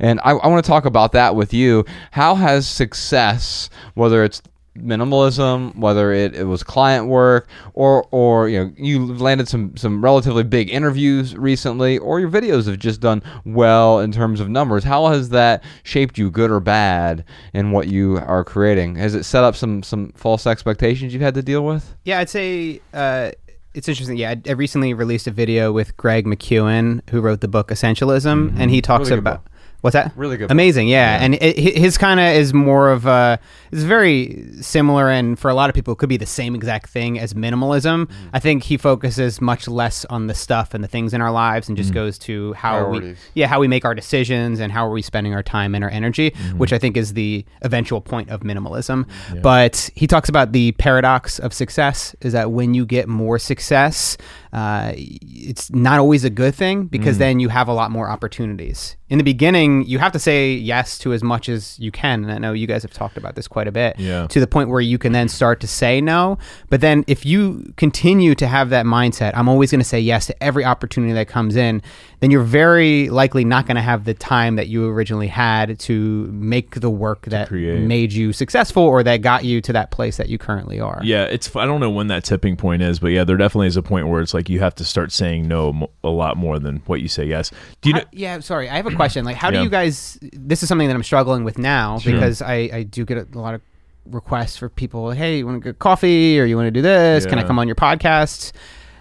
[0.00, 1.84] And I, I want to talk about that with you.
[2.12, 4.40] How has success, whether it's
[4.76, 10.02] minimalism, whether it, it was client work or or you know you landed some some
[10.02, 14.84] relatively big interviews recently, or your videos have just done well in terms of numbers.
[14.84, 18.96] How has that shaped you, good or bad, in what you are creating?
[18.96, 21.94] Has it set up some some false expectations you've had to deal with?
[22.04, 23.30] Yeah, I'd say uh,
[23.74, 24.16] it's interesting.
[24.16, 28.54] Yeah, I, I recently released a video with Greg McKeown, who wrote the book Essentialism,
[28.58, 29.50] and he talks Really about book.
[29.84, 30.12] What's that?
[30.16, 30.88] Really good amazing.
[30.88, 33.38] Yeah, and it, his kind of is more of a
[33.70, 36.88] it's very similar, and for a lot of people, it could be the same exact
[36.88, 38.06] thing as minimalism.
[38.06, 38.14] Mm.
[38.32, 41.68] I think he focuses much less on the stuff and the things in our lives,
[41.68, 41.96] and just mm.
[41.96, 45.34] goes to how we yeah how we make our decisions and how are we spending
[45.34, 46.56] our time and our energy, mm-hmm.
[46.56, 49.06] which I think is the eventual point of minimalism.
[49.42, 54.16] But he talks about the paradox of success is that when you get more success,
[54.54, 58.96] uh, it's not always a good thing because then you have a lot more opportunities.
[59.08, 62.32] In the beginning, you have to say yes to as much as you can, and
[62.32, 63.98] I know you guys have talked about this quite a bit.
[63.98, 64.28] Yeah.
[64.28, 66.38] To the point where you can then start to say no.
[66.70, 70.26] But then if you continue to have that mindset, I'm always going to say yes
[70.26, 71.82] to every opportunity that comes in,
[72.24, 76.26] then you're very likely not going to have the time that you originally had to
[76.32, 77.80] make the work that create.
[77.82, 81.00] made you successful or that got you to that place that you currently are.
[81.04, 81.54] Yeah, it's.
[81.54, 84.08] I don't know when that tipping point is, but yeah, there definitely is a point
[84.08, 87.08] where it's like you have to start saying no a lot more than what you
[87.08, 87.50] say yes.
[87.82, 88.00] Do you know?
[88.00, 88.68] How- yeah, sorry.
[88.70, 89.24] I have a question.
[89.24, 89.58] Like, how Yeah.
[89.58, 90.18] do you guys?
[90.32, 92.12] This is something that I'm struggling with now Sure.
[92.12, 93.60] because I, I do get a lot of
[94.06, 95.10] requests for people.
[95.10, 97.26] Hey, you want to get coffee or you want to do this?
[97.26, 98.52] Can I come on your podcast?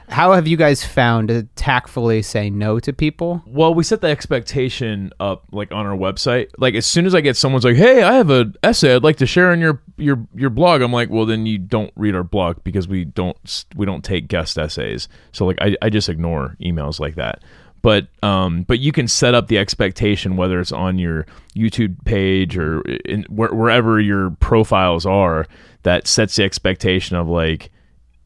[0.09, 3.41] How have you guys found to tactfully say no to people?
[3.47, 6.49] Well, we set the expectation up like on our website.
[6.57, 9.17] Like as soon as I get someone's like, "Hey, I have an essay I'd like
[9.17, 12.23] to share on your your your blog," I'm like, "Well, then you don't read our
[12.23, 16.57] blog because we don't we don't take guest essays." So like I I just ignore
[16.61, 17.43] emails like that.
[17.81, 21.25] But um but you can set up the expectation whether it's on your
[21.55, 25.45] YouTube page or in where, wherever your profiles are
[25.83, 27.71] that sets the expectation of like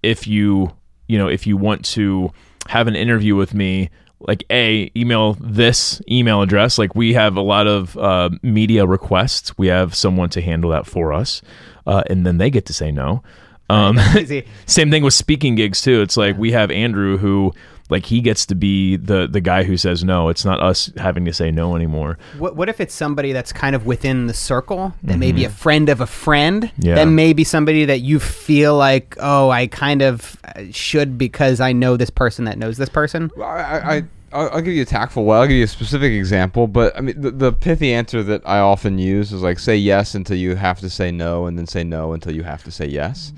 [0.03, 0.76] if you
[1.07, 2.31] you know if you want to
[2.67, 3.89] have an interview with me
[4.19, 6.79] like a email this email address.
[6.79, 9.55] Like we have a lot of uh, media requests.
[9.59, 11.43] We have someone to handle that for us
[11.87, 13.23] uh, and then they get to say no.
[13.69, 13.97] Um,
[14.65, 16.01] same thing with speaking gigs too.
[16.01, 17.53] It's like we have Andrew who
[17.89, 20.29] like he gets to be the the guy who says no.
[20.29, 22.17] It's not us having to say no anymore.
[22.38, 25.49] What, what if it's somebody that's kind of within the circle that may be a
[25.49, 26.63] friend of a friend?
[26.63, 26.81] Mm-hmm.
[26.81, 26.95] Yeah.
[26.95, 31.59] That may be somebody that you feel like, oh, I kind of uh, should because
[31.61, 33.31] I know this person that knows this person.
[33.35, 35.38] Well, I, I, I'll, I'll give you a tactful way.
[35.38, 38.59] I'll give you a specific example, but I mean, the, the pithy answer that I
[38.59, 41.83] often use is like say yes until you have to say no, and then say
[41.83, 43.31] no until you have to say yes.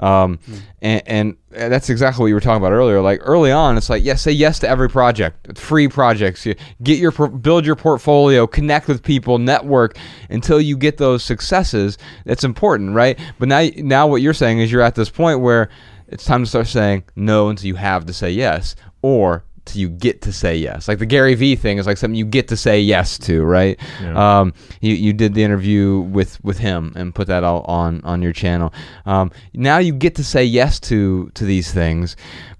[0.00, 0.38] Um,
[0.80, 3.00] and, and that's exactly what you were talking about earlier.
[3.00, 6.44] Like early on, it's like yes, say yes to every project, free projects.
[6.46, 9.96] You get your build your portfolio, connect with people, network
[10.30, 11.98] until you get those successes.
[12.24, 13.18] That's important, right?
[13.38, 15.68] But now, now what you're saying is you're at this point where
[16.08, 19.88] it's time to start saying no until you have to say yes, or till you
[19.88, 20.88] get to say yes.
[20.88, 23.78] Like the Gary Vee thing is like something you get to say yes to, right?
[24.00, 24.40] Yeah.
[24.40, 28.22] Um, you, you did the interview with, with him and put that all on on
[28.22, 28.72] your channel.
[29.06, 32.16] Um, now you get to say yes to to these things.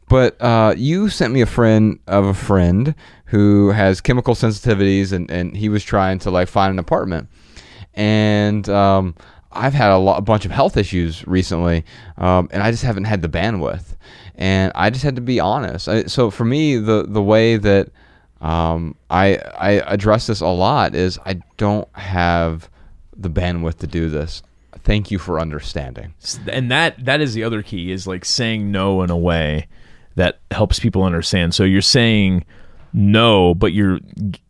[0.08, 2.94] But uh, you sent me a friend of a friend
[3.26, 7.28] who has chemical sensitivities, and, and he was trying to like find an apartment
[7.94, 9.14] and um,
[9.50, 11.84] I've had a, lot, a bunch of health issues recently,
[12.16, 13.96] um, and I just haven't had the bandwidth,
[14.42, 15.88] and I just had to be honest.
[15.88, 17.90] I, so for me, the the way that
[18.40, 22.68] um, I I address this a lot is I don't have
[23.16, 24.42] the bandwidth to do this.
[24.82, 26.14] Thank you for understanding.
[26.50, 29.68] and that that is the other key is like saying no in a way
[30.16, 32.44] that helps people understand so you're saying
[32.94, 33.98] no but you're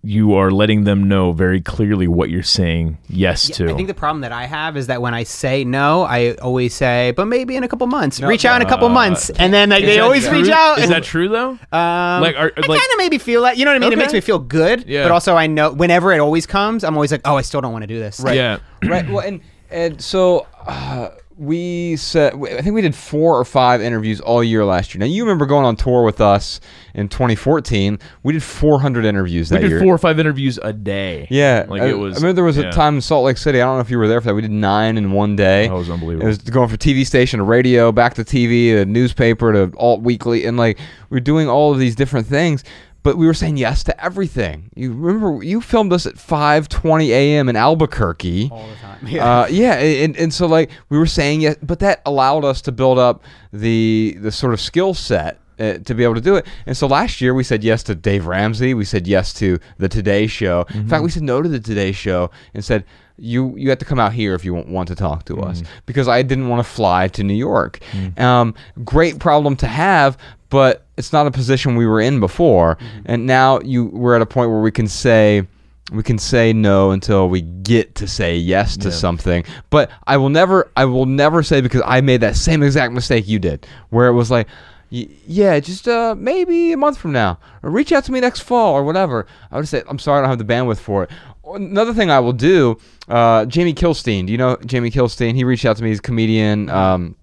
[0.03, 3.89] you are letting them know very clearly what you're saying yes Yeah, to I think
[3.89, 7.27] the problem that I have is that when I say no, I always say, but
[7.27, 8.21] maybe in a couple months.
[8.21, 10.41] reach out in a couple months, and then like, they always true?
[10.41, 10.79] reach out.
[10.79, 13.59] is and- that true though Um, Like, are- I like- kind of maybe feel like
[13.59, 13.93] you know what I mean.
[13.93, 15.05] It makes me feel good, Yeah.
[15.05, 17.73] but also I know whenever it always comes, I'm always like, oh, I still don't
[17.73, 18.21] want to do this.
[18.27, 19.09] yeah right.
[19.09, 19.41] Well, and
[19.71, 21.09] and so uh,
[21.43, 25.01] we said I think we did four or five interviews all year last year.
[25.01, 26.61] Now you remember going on tour with us
[26.95, 27.99] in 2014?
[28.23, 29.63] We did 400 interviews that year.
[29.63, 29.81] we did year.
[29.83, 32.59] four or five interviews a day Yeah, like I, it was I remember there was
[32.59, 32.69] yeah.
[32.69, 33.61] a time in Salt Lake City.
[33.61, 34.35] I don't know if you were there for that.
[34.35, 35.67] We did nine in one day.
[35.67, 36.27] That was unbelievable.
[36.27, 40.03] It was going from TV station to radio, back to TV, to newspaper, to alt
[40.03, 40.79] weekly, and like
[41.11, 42.63] we're doing all of these different things.
[43.03, 44.71] But we were saying yes to everything.
[44.75, 47.49] You remember you filmed us at 5:20 a.m.
[47.49, 48.49] in Albuquerque.
[48.53, 48.99] All the time.
[49.23, 52.71] Uh, yeah, and, and so like we were saying yes, but that allowed us to
[52.73, 53.23] build up
[53.53, 56.47] the the sort of skill set uh, to be able to do it.
[56.67, 59.89] And so last year we said yes to Dave Ramsey, we said yes to the
[59.89, 60.67] Today Show.
[60.75, 62.85] In fact, we said no to the Today Show and said
[63.19, 65.63] you you have to come out here if you want, want to talk to us
[65.85, 67.81] because I didn't want to fly to New York.
[68.19, 70.17] Um, great problem to have,
[70.53, 72.77] but it's not a position we were in before.
[73.07, 75.47] And now you we're at a point where we can say
[75.91, 78.95] we can say no until we get to say yes to Yeah.
[78.95, 79.45] something.
[79.71, 83.27] But i will never i will never say because i made that same exact mistake
[83.27, 84.47] you did where it was like
[84.91, 88.75] yeah just uh maybe a month from now or reach out to me next fall
[88.75, 89.27] or whatever.
[89.51, 91.11] I would say i'm sorry i don't have the bandwidth for it.
[91.47, 92.77] Another thing i will do
[93.09, 94.27] uh jamie kilstein.
[94.27, 95.35] Do you know jamie kilstein?
[95.35, 95.89] He reached out to me.
[95.89, 97.17] He's a comedian um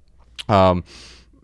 [0.47, 0.83] um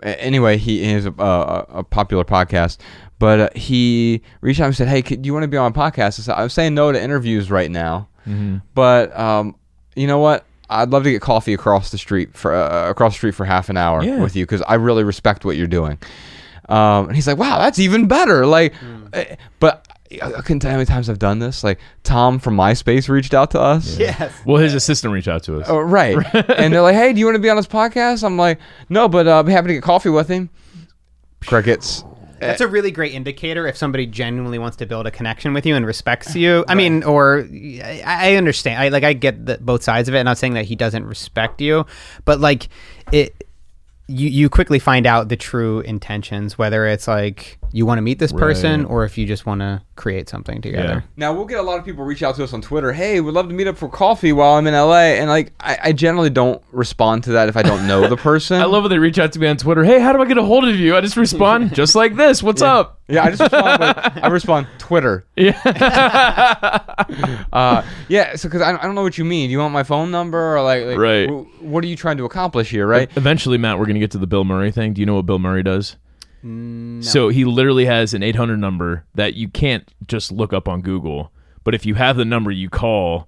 [0.04, 2.78] anyway, he is a, a, a popular podcast,
[3.20, 5.72] but uh, he reached out and said, "Hey, could, do you want to be on
[5.72, 8.08] a podcast?" I said, "I'm saying no to interviews right now,
[8.74, 9.56] but um,
[9.96, 10.46] you know what?
[10.70, 13.70] I'd love to get coffee across the street for uh, across the street for half
[13.70, 14.22] an hour Yeah.
[14.22, 15.98] with you because I really respect what you're doing."
[16.68, 18.74] Um, and he's like, "Wow, that's even better!" Like,
[19.14, 19.85] eh, but
[20.22, 21.64] I I couldn't tell you how many times I've done this.
[21.64, 23.98] Like Tom from MySpace reached out to us.
[23.98, 24.34] Yes.
[24.46, 26.16] well his assistant reached out to us Oh, right.
[26.58, 29.08] and they're like, "Hey, do you want to be on this podcast?" I'm like, "No,
[29.08, 30.50] but uh, I'll be happy to get coffee with him."
[31.46, 32.04] Crickets.
[32.40, 35.76] That's a really great indicator if somebody genuinely wants to build a connection with you
[35.76, 36.66] and respects you.
[36.68, 38.80] I mean, or I, I understand.
[38.82, 40.20] I like I get the, both sides of it.
[40.20, 41.86] I'm not saying that he doesn't respect you,
[42.26, 42.68] but like
[43.12, 43.46] it,
[44.08, 48.20] you you quickly find out the true intentions, whether it's like you want to meet
[48.20, 48.90] this person Right.
[48.90, 51.04] or if you just want to create something together.
[51.18, 52.94] Now we'll get a lot of people reach out to us on Twitter.
[52.94, 55.78] Hey, we'd love to meet up for coffee while I'm in LA, and like I,
[55.84, 58.62] I generally don't respond to that if I don't know the person.
[58.62, 59.84] I love when they reach out to me on Twitter.
[59.84, 60.96] Hey, how do I get a hold of you?
[60.96, 62.42] I just respond just like this.
[62.42, 63.02] What's up?
[63.10, 63.80] Yeah, I just respond.
[63.82, 65.26] Like, I respond Twitter.
[65.36, 65.60] Yeah.
[67.52, 69.48] Uh, yeah, so because I, I don't know what you mean.
[69.50, 71.30] Do you want my phone number or like, like Right.
[71.30, 73.10] wh- what are you trying to accomplish here, right?
[73.18, 74.94] Eventually, Matt, we're gonna get to the Bill Murray thing.
[74.94, 75.98] Do you know what Bill Murray does?
[77.02, 81.32] So he literally has an 800 number that you can't just look up on Google.
[81.64, 83.28] But if you have the number you call,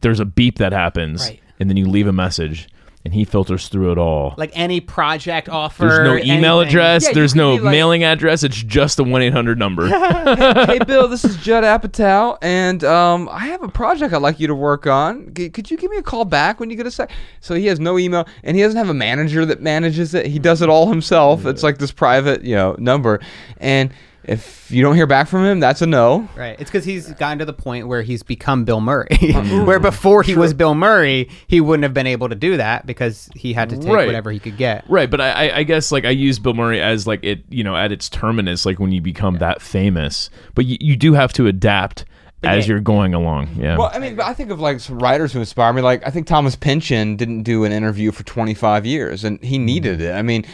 [0.00, 1.40] there's a beep that happens, Right.
[1.60, 2.68] and then you leave a message.
[3.04, 4.34] And he filters through it all.
[4.38, 5.86] Like any project offer.
[5.86, 6.68] There's no email anything.
[6.68, 7.06] address.
[7.06, 8.42] Yeah, there's no like- mailing address.
[8.42, 9.88] It's just a one eight hundred number.
[10.66, 14.46] hey Bill, this is Judd Apatow, and um, I have a project I'd like you
[14.46, 15.32] to work on.
[15.34, 17.10] G- could you give me a call back when you get a sec?
[17.40, 20.26] So he has no email, and he doesn't have a manager that manages it.
[20.26, 21.44] He does it all himself.
[21.46, 23.20] It's like this private, you know, number,
[23.58, 23.92] and
[24.26, 26.28] if you don't hear back from him, that's a no.
[26.36, 26.56] Right.
[26.58, 29.32] It's because he's gotten to the point where he's become Bill Murray.
[29.64, 33.28] where before he was Bill Murray, he wouldn't have been able to do that because
[33.34, 34.06] he had to take Right.
[34.06, 34.84] whatever he could get.
[34.88, 37.62] Right, but I, I- I guess like I use Bill Murray as like it, you
[37.64, 40.30] know, at its terminus, like when you become that famous.
[40.54, 42.04] But you, you do have to adapt
[42.44, 42.72] as yeah.
[42.72, 43.48] you're going along.
[43.56, 43.76] Yeah.
[43.76, 45.82] Well, I mean, but I think of like some writers who inspire me.
[45.82, 50.00] Like I think Thomas Pynchon didn't do an interview for 25 years, and he needed
[50.00, 50.12] it.
[50.12, 50.44] I mean,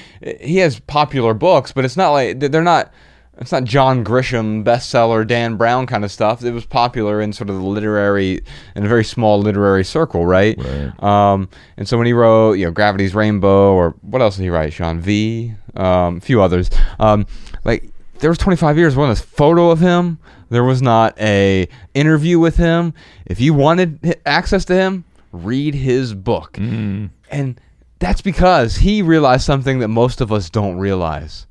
[0.40, 2.92] he has popular books, but it's not like they're not.
[3.40, 6.44] It's not John Grisham bestseller Dan Brown kind of stuff.
[6.44, 8.42] It was popular in sort of the literary,
[8.76, 10.58] in a very small literary circle, right?
[10.58, 11.02] Right.
[11.02, 14.50] Um, and so when he wrote, you know, Gravity's Rainbow, or what else did he
[14.50, 14.74] write?
[14.74, 16.68] Shawn V, um, a few others.
[16.98, 17.26] Um,
[17.64, 18.94] like there was 25 years.
[18.94, 20.18] One a photo of him.
[20.50, 22.92] There was not a interview with him.
[23.24, 26.58] If you wanted access to him, read his book.
[27.30, 27.60] And
[28.00, 31.46] that's because he realized something that most of us don't realize.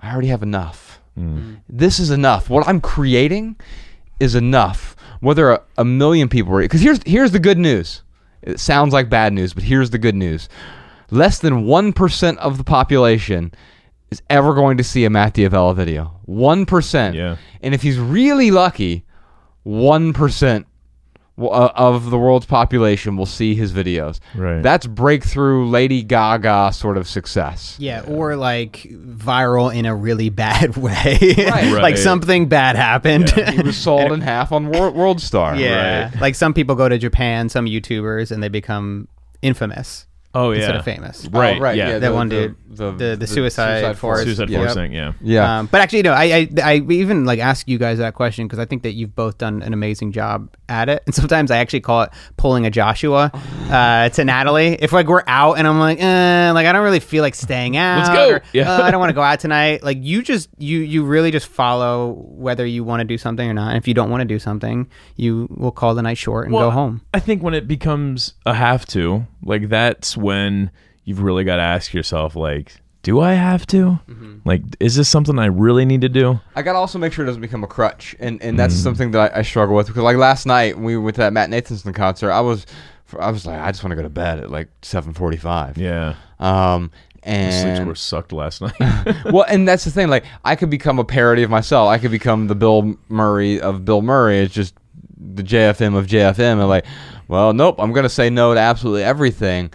[0.00, 0.97] I already have enough.
[1.68, 2.48] This is enough.
[2.48, 3.56] What I'm creating
[4.20, 4.94] is enough.
[5.20, 8.02] Whether a, a million people read, because here's here's the good news.
[8.40, 10.48] It sounds like bad news, but here's the good news.
[11.10, 13.52] Less than one percent of the population
[14.12, 16.20] is ever going to see a Matt D'Avella video.
[16.24, 17.16] One percent.
[17.16, 17.36] Yeah.
[17.62, 19.04] And if he's really lucky,
[19.64, 20.67] one percent
[21.40, 24.18] Uh, of the world's population will see his videos.
[24.34, 24.60] Right.
[24.60, 27.76] That's breakthrough Lady Gaga sort of success.
[27.78, 31.34] Yeah, or like viral in a really bad way.
[31.38, 31.70] Right.
[31.80, 33.30] like something bad happened.
[33.30, 35.54] He was sold in half on World, World Star.
[35.54, 36.10] yeah.
[36.20, 39.06] Like some people go to Japan, some YouTubers, and they become
[39.40, 40.07] infamous
[40.38, 40.58] oh yeah.
[40.58, 41.26] instead of famous.
[41.26, 41.56] Right.
[41.58, 41.76] Oh, right.
[41.76, 41.88] Yeah.
[41.88, 41.98] Yeah.
[41.98, 42.52] That the- one the- dude.
[42.52, 44.24] the- the, the, the suicide, Suicide forest.
[44.24, 44.58] Suicide Yep.
[44.60, 44.92] Forest thing.
[44.92, 45.12] Yeah.
[45.22, 45.58] Yeah.
[45.60, 46.12] Um, but actually, no.
[46.12, 49.16] I, I I even like ask you guys that question because I think that you've
[49.16, 52.70] both done an amazing job at it, and sometimes I actually call it pulling a
[52.70, 53.32] Joshua
[53.70, 54.74] uh, to Natalie.
[54.80, 57.76] If like we're out and I'm like, eh, like I don't really feel like staying
[57.76, 57.98] out.
[57.98, 58.30] Let's go.
[58.34, 58.70] or, Yeah.
[58.70, 59.82] "Uh, I don't want to go out tonight.
[59.82, 63.54] Like you just you you really just follow whether you want to do something or
[63.54, 63.68] not.
[63.68, 66.54] And if you don't want to do something, you will call the night short and
[66.54, 67.00] go home.
[67.14, 70.70] I think when it becomes a have to, like that's when
[71.04, 73.98] you've really got to ask yourself, like, do I have to?
[74.44, 76.40] Like, is this something I really need to do?
[76.54, 79.32] I gotta also make sure it doesn't become a crutch, and and that's something that
[79.34, 81.94] I, I struggle with because like last night when we went to that Matt Nathanson
[81.94, 82.66] concert, I was
[83.18, 85.78] I was like I just want to go to bed at like seven forty five.
[85.78, 86.16] Yeah.
[86.38, 86.90] Um.
[87.22, 88.74] Sleep And score sucked last night.
[89.32, 90.08] well, and that's the thing.
[90.08, 91.88] Like, I could become a parody of myself.
[91.88, 94.38] I could become the Bill Murray of Bill Murray.
[94.38, 94.74] It's just
[95.18, 96.58] the JFM of JFM.
[96.60, 96.86] And like,
[97.26, 97.76] well, nope.
[97.78, 99.70] I'm gonna say no to absolutely everything.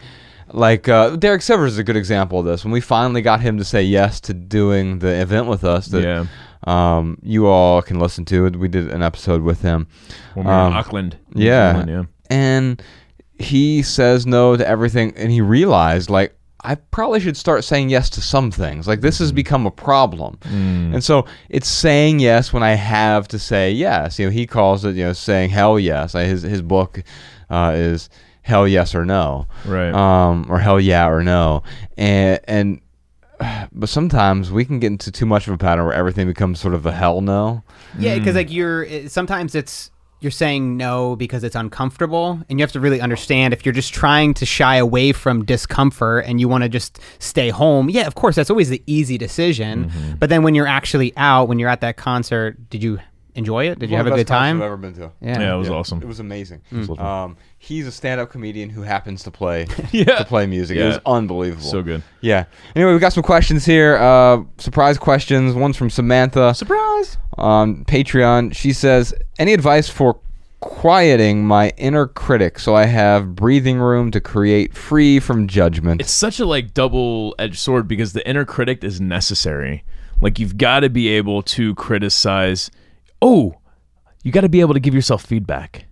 [0.53, 2.63] Like uh, Derek Sivers is a good example of this.
[2.63, 6.03] When we finally got him to say yes to doing the event with us, that
[6.03, 6.25] Yeah.
[6.67, 8.47] um, you all can listen to.
[8.49, 9.87] We did an episode with him.
[10.35, 11.17] when we were in Um, Auckland.
[11.33, 11.71] Yeah.
[11.71, 12.03] Zealand, yeah.
[12.29, 12.81] and
[13.39, 16.35] he says no to everything and he realized like
[16.65, 18.87] I probably should start saying yes to some things.
[18.87, 20.37] Like this has become a problem.
[20.45, 24.17] And so it's saying yes when I have to say yes.
[24.17, 26.15] You know, he calls it, you know, saying hell yes.
[26.15, 27.03] I, his his book
[27.49, 28.07] uh, is
[28.43, 29.47] hell yes or no.
[29.65, 29.91] Right.
[29.91, 31.63] Um or hell yeah or no.
[31.97, 32.81] And and
[33.71, 36.73] but sometimes we can get into too much of a pattern where everything becomes sort
[36.73, 37.63] of a hell no.
[37.97, 42.71] Yeah, because like you're sometimes it's you're saying no because it's uncomfortable, and you have
[42.71, 46.63] to really understand if you're just trying to shy away from discomfort and you want
[46.63, 47.89] to just stay home.
[47.89, 49.91] Yeah, of course, that's always the easy decision.
[50.19, 52.99] But then when you're actually out, when you're at that concert, did you
[53.35, 53.79] enjoy it?
[53.79, 54.57] Did you have a good time?
[54.57, 55.11] I've ever been to.
[55.21, 55.39] Yeah.
[55.39, 56.01] Yeah, it was Yeah, awesome.
[56.01, 56.61] It was amazing.
[56.75, 56.99] awesome.
[56.99, 60.17] Um, he's a stand-up comedian who happens to play Yeah.
[60.17, 60.77] to play music.
[60.77, 60.87] It Yeah.
[60.87, 61.63] was unbelievable.
[61.63, 62.03] So good.
[62.21, 62.45] Yeah.
[62.75, 63.97] Anyway, we got some questions here.
[63.97, 65.53] Uh, surprise questions.
[65.55, 67.17] One's from Samantha Surprise.
[67.37, 68.53] on Patreon.
[68.55, 70.19] She says, "Any advice for
[70.59, 76.11] quieting my inner critic so I have breathing room to create free from judgment?" It's
[76.13, 79.83] such a like double edged sword because the inner critic is necessary.
[80.21, 82.71] Like you've got to be able to criticize.
[83.23, 83.55] Oh,
[84.21, 85.85] you got to be able to give yourself feedback.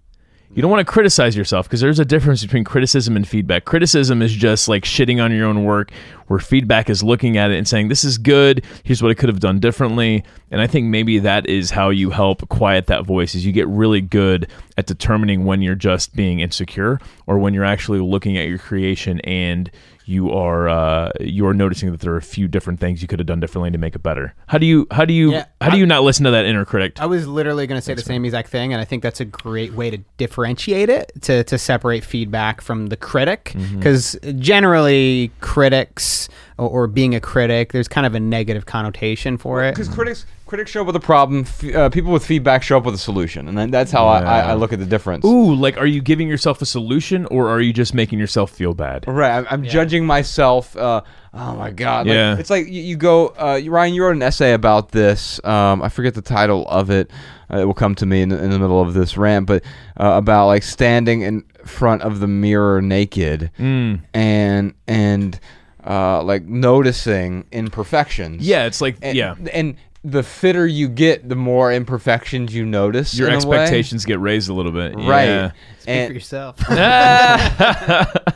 [0.54, 3.64] You don't want to criticize yourself because there's a difference between criticism and feedback.
[3.64, 5.92] Criticism is just like shitting on your own work,
[6.32, 9.30] where feedback is looking at it and saying this is good here's what i could
[9.30, 13.36] have done differently and i think maybe that is how you help quiet that voice
[13.36, 17.66] is you get really good at determining when you're just being insecure or when you're
[17.66, 19.70] actually looking at your creation and
[20.06, 23.20] you are uh, you are noticing that there are a few different things you could
[23.20, 24.34] have done differently to make it better.
[24.48, 26.66] How do you how do you Yeah, how do you not listen to that inner
[26.66, 27.00] critic?
[27.00, 29.26] I was literally going to say the same exact thing, and I think that's a
[29.26, 33.78] great way to differentiate it to to separate feedback from the critic, Mm-hmm.
[33.78, 36.21] because generally critics
[36.58, 39.72] or, or being a critic, there's kind of a negative connotation for it.
[39.74, 42.84] Because critics critics show up with a problem, f- uh, people with feedback show up
[42.84, 45.24] with a solution, and then that's how I, I, I look at the difference.
[45.26, 48.74] Ooh, like are you giving yourself a solution or are you just making yourself feel
[48.74, 49.06] bad?
[49.08, 50.76] Right, I'm, I'm judging myself.
[50.76, 51.02] Uh,
[51.34, 52.06] oh my god!
[52.08, 52.38] Like, Yeah.
[52.38, 53.28] it's like you, you go.
[53.30, 55.40] Uh, Ryan, you wrote an essay about this.
[55.46, 57.10] Um, I forget the title of it.
[57.54, 59.64] Uh, it will come to me in, the- in the middle of this rant, but
[60.00, 64.02] uh, about like standing in front of the mirror naked Mm.
[64.14, 65.40] and and
[65.86, 68.48] uh, like noticing imperfections.
[68.48, 69.36] Yeah, it's like and, yeah.
[69.54, 73.14] and the fitter you get, the more imperfections you notice.
[73.14, 73.58] Your in a way.
[73.60, 74.96] expectations get raised a little bit.
[74.96, 75.26] right?
[75.26, 75.52] Yeah.
[75.80, 76.58] Speak for yourself.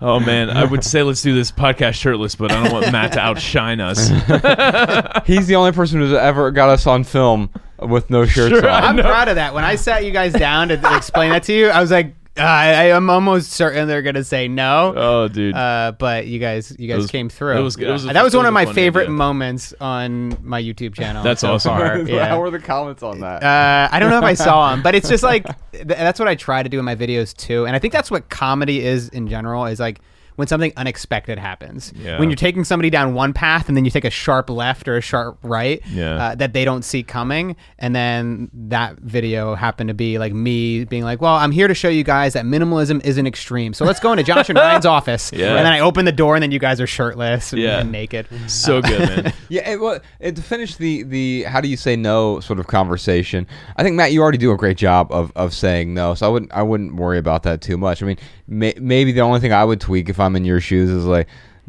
[0.00, 3.12] oh man, I would say let's do this podcast shirtless, but I don't want Matt
[3.12, 4.08] to outshine us.
[5.26, 8.84] he's the only person who's ever got us on film with no shirts Sure, on.
[8.84, 9.02] I I'm know.
[9.02, 9.54] proud of that.
[9.54, 12.42] When I sat you guys down to explain that to you, I was like, uh,
[12.42, 14.92] I, am almost certain they're gonna say no.
[14.96, 15.54] Oh, dude.
[15.54, 17.56] Uh, but you guys, you guys was- came through.
[17.58, 17.76] it was.
[17.76, 19.14] It was a- that was one of my favorite idea.
[19.14, 21.22] moments on my YouTube channel.
[21.22, 21.76] That's so awesome.
[21.76, 21.98] far.
[22.06, 22.28] Yeah.
[22.28, 23.42] How were the comments on that?
[23.42, 26.28] Uh, I don't know if I saw them, but it's just like th- that's what
[26.28, 29.08] I try to do in my videos too, and I think that's what comedy is
[29.08, 29.66] in general.
[29.66, 30.00] Is like
[30.36, 31.92] when something unexpected happens.
[31.96, 32.18] Yeah.
[32.18, 34.96] When you're taking somebody down one path and then you take a sharp left or
[34.96, 36.14] a sharp right Yeah.
[36.16, 40.84] uh, that they don't see coming, and then that video happened to be like me
[40.84, 44.00] being like, "Well, I'm here to show you guys that minimalism isn't extreme, so let's
[44.00, 45.48] go into Josh and Ryan's office." Yeah.
[45.56, 47.80] And then I open the door, and then you guys are shirtless and, Yeah.
[47.80, 48.26] and naked.
[48.46, 49.32] so good, man.
[49.48, 52.66] Yeah, it, well, it, to finish the the how do you say no sort of
[52.66, 56.26] conversation, I think Matt, you already do a great job of, of saying no, so
[56.26, 58.02] I wouldn't I wouldn't worry about that too much.
[58.02, 60.90] I mean, may, maybe the only thing I would tweak if I'm in your shoes
[60.90, 61.28] is like,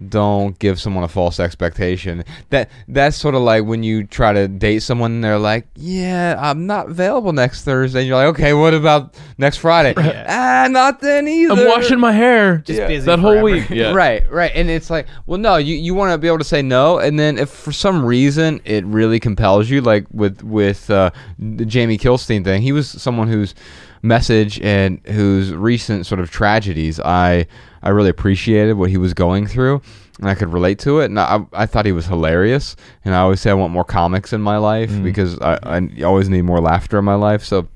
[0.10, 2.24] don't give someone a false expectation.
[2.50, 6.36] That that's sort of like when you try to date someone and they're like, yeah,
[6.38, 8.02] I'm not available next Thursday.
[8.02, 9.94] And you're like, okay, what about next Friday?
[9.98, 11.54] Ah, not then either.
[11.54, 13.70] I'm washing my hair Just busy that whole week.
[13.70, 13.94] Yeah.
[13.94, 14.52] Right, right.
[14.54, 17.20] And it's like, well, no, you, you want to be able to say no, and
[17.20, 21.98] then if for some reason it really compels you, like with with uh, the Jamie
[21.98, 23.56] Kilstein thing, he was someone whose
[24.02, 27.48] message and whose recent sort of tragedies I
[27.84, 29.82] I really appreciated what he was going through.
[30.20, 32.76] And I could relate to it, and I, I thought he was hilarious.
[33.06, 36.28] And I always say I want more comics in my life because I, I always
[36.28, 37.43] need more laughter in my life.
[37.43, 37.68] So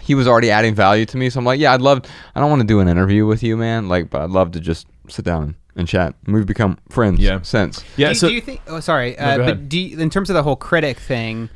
[0.00, 1.30] he was already adding value to me.
[1.30, 2.02] So I'm like, yeah, I'd love.
[2.36, 3.88] I don't want to do an interview with you, man.
[3.88, 6.14] Like, but I'd love to just sit down and chat.
[6.26, 7.18] And we've become friends.
[7.18, 7.40] Yeah.
[7.42, 7.82] since.
[7.96, 8.10] Yeah.
[8.10, 8.60] do, So do you think?
[8.68, 9.16] Oh, sorry.
[9.18, 11.50] No, uh, go but do you, in terms of the whole critic thing,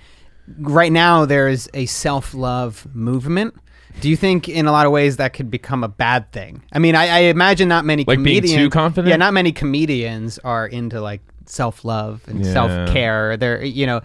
[0.59, 3.55] right now there's a self-love movement.
[4.01, 6.63] Do you think, in a lot of ways, that could become a bad thing?
[6.73, 8.53] I mean, I, I imagine not many Like being comedians.
[8.55, 9.09] too confident?
[9.09, 12.53] Yeah, not many comedians are into like self-love and Yeah.
[12.53, 13.37] self-care.
[13.37, 14.01] They're, you know,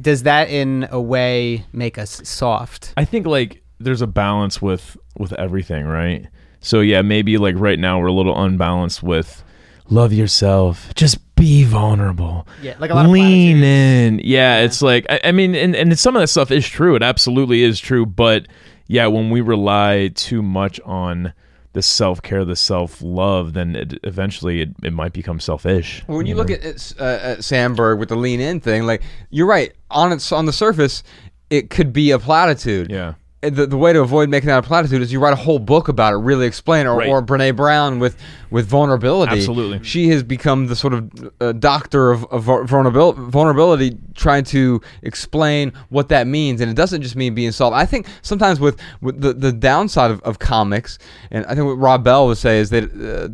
[0.00, 2.92] does that in a way make us soft?
[2.96, 6.26] I think like there's a balance with with everything, right?
[6.60, 9.42] So yeah, maybe like right now we're a little unbalanced with
[9.88, 12.46] love yourself, just be vulnerable.
[12.62, 13.64] Yeah, like a lot of lean platitudes.
[13.64, 14.30] in.
[14.30, 16.94] Yeah, it's like I, I mean, and and some of that stuff is true.
[16.96, 18.46] It absolutely is true, but
[18.90, 21.32] yeah, when we rely too much on
[21.74, 26.02] the self care, the self love, then it, eventually it, it might become selfish.
[26.08, 29.72] When you look at uh, at Sandberg with the lean in thing, like you're right
[29.92, 31.04] on its on the surface,
[31.50, 32.90] it could be a platitude.
[32.90, 33.14] Yeah.
[33.42, 35.88] The, the way to avoid making that a platitude is you write a whole book
[35.88, 37.08] about it, really explain or, Right.
[37.08, 38.18] or Brene Brown with
[38.50, 39.32] with vulnerability.
[39.32, 39.82] Absolutely.
[39.82, 45.72] she has become the sort of uh, doctor of, of vulnerability, vulnerability, trying to explain
[45.88, 47.74] what that means, and it doesn't just mean being soft.
[47.74, 50.98] I think sometimes with, with the the downside of, of comics,
[51.30, 53.28] and I think what Rob Bell would say is that uh,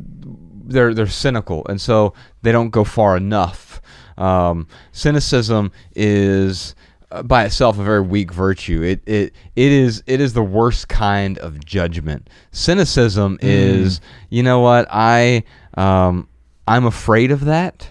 [0.68, 3.80] they're they're cynical, and so they don't go far enough.
[4.18, 6.74] Um, cynicism is
[7.24, 8.82] by itself a very weak virtue.
[8.82, 12.28] It it it is it is the worst kind of judgment.
[12.52, 14.00] Cynicism is
[14.30, 15.44] you know what I
[15.74, 16.28] um
[16.66, 17.90] I'm afraid of that.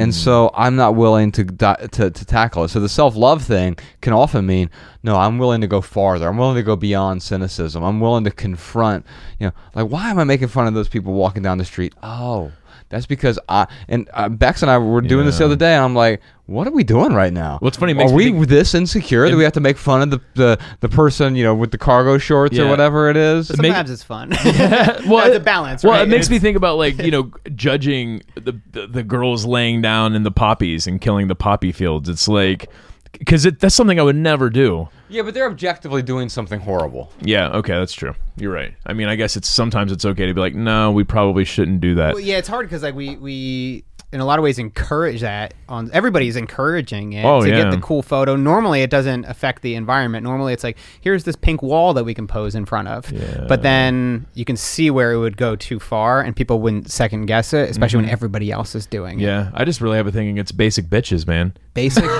[0.00, 2.68] And so I'm not willing to, to to tackle it.
[2.68, 4.70] So the self love thing can often mean
[5.02, 5.16] no.
[5.16, 6.26] I'm willing to go farther.
[6.26, 7.84] I'm willing to go beyond cynicism.
[7.84, 9.04] I'm willing to confront.
[9.38, 11.92] You know, like why am I making fun of those people walking down the street?
[12.02, 12.52] Oh,
[12.88, 15.84] That's because I and uh, Bex and I were doing this the other day, and
[15.84, 17.58] I'm like, "What are we doing right now?
[17.60, 19.76] What's funny, it makes Are me we think- this insecure that we have to make
[19.78, 22.70] fun of the the, the person you know with the cargo shorts or Yeah.
[22.70, 23.48] whatever it is?
[23.48, 24.30] But make- sometimes it's fun.
[24.44, 25.82] well, That's it- a balance.
[25.84, 26.02] Well, right?
[26.02, 30.14] it makes me think about like you know judging the, the the girls laying down
[30.14, 32.08] in the poppies and killing the poppy fields.
[32.08, 32.70] It's like
[33.12, 34.88] because that's something I would never do.
[35.08, 37.12] Yeah, but they're objectively doing something horrible.
[37.20, 38.14] Yeah, okay, that's true.
[38.36, 38.74] You're right.
[38.86, 41.80] I mean, I guess it's sometimes it's okay to be like, no, we probably shouldn't
[41.80, 42.14] do that.
[42.14, 43.84] Well, yeah, it's hard because like we we
[44.16, 47.64] in a lot of ways encourage that on everybody's encouraging it Oh, to yeah.
[47.64, 48.34] get the cool photo.
[48.34, 50.24] Normally, it doesn't affect the environment.
[50.24, 53.12] Normally, it's like here's this pink wall that we can pose in front of.
[53.12, 53.44] Yeah.
[53.46, 57.26] But then you can see where it would go too far, and people wouldn't second
[57.26, 59.24] guess it, especially when everybody else is doing it.
[59.24, 59.26] Mm-hmm.
[59.26, 61.54] yeah, I just really have a thing against basic bitches, man.
[61.74, 62.04] Basic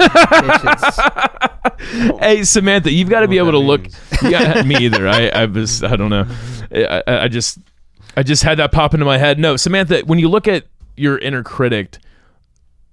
[0.51, 2.19] bitches.
[2.21, 3.87] Hey Samantha, you've got to be able to that look.
[4.23, 5.07] Yeah, me either.
[5.09, 6.27] I, I was, I don't know.
[6.73, 7.59] I, I I just,
[8.17, 9.39] I just had that pop into my head.
[9.39, 10.65] No, Samantha, when you look at
[10.97, 11.99] your inner critic,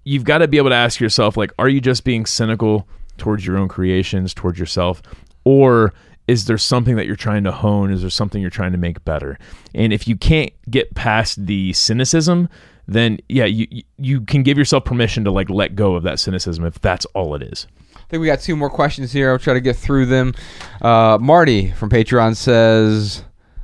[0.03, 2.87] you've got to be able to ask yourself, like, are you just being cynical
[3.17, 5.01] towards your own creations, towards yourself,
[5.45, 5.93] or
[6.27, 7.91] is there something that you're trying to hone?
[7.91, 9.37] Is there something you're trying to make better?
[9.75, 12.49] And if you can't get past the cynicism,
[12.87, 16.65] then yeah, you you- can give yourself permission to like let go of that cynicism
[16.65, 17.67] if that's all it is.
[17.95, 19.31] I think we got two more questions here.
[19.31, 20.33] I'll try to get through them.
[20.81, 23.23] Uh, Marty from Patreon says,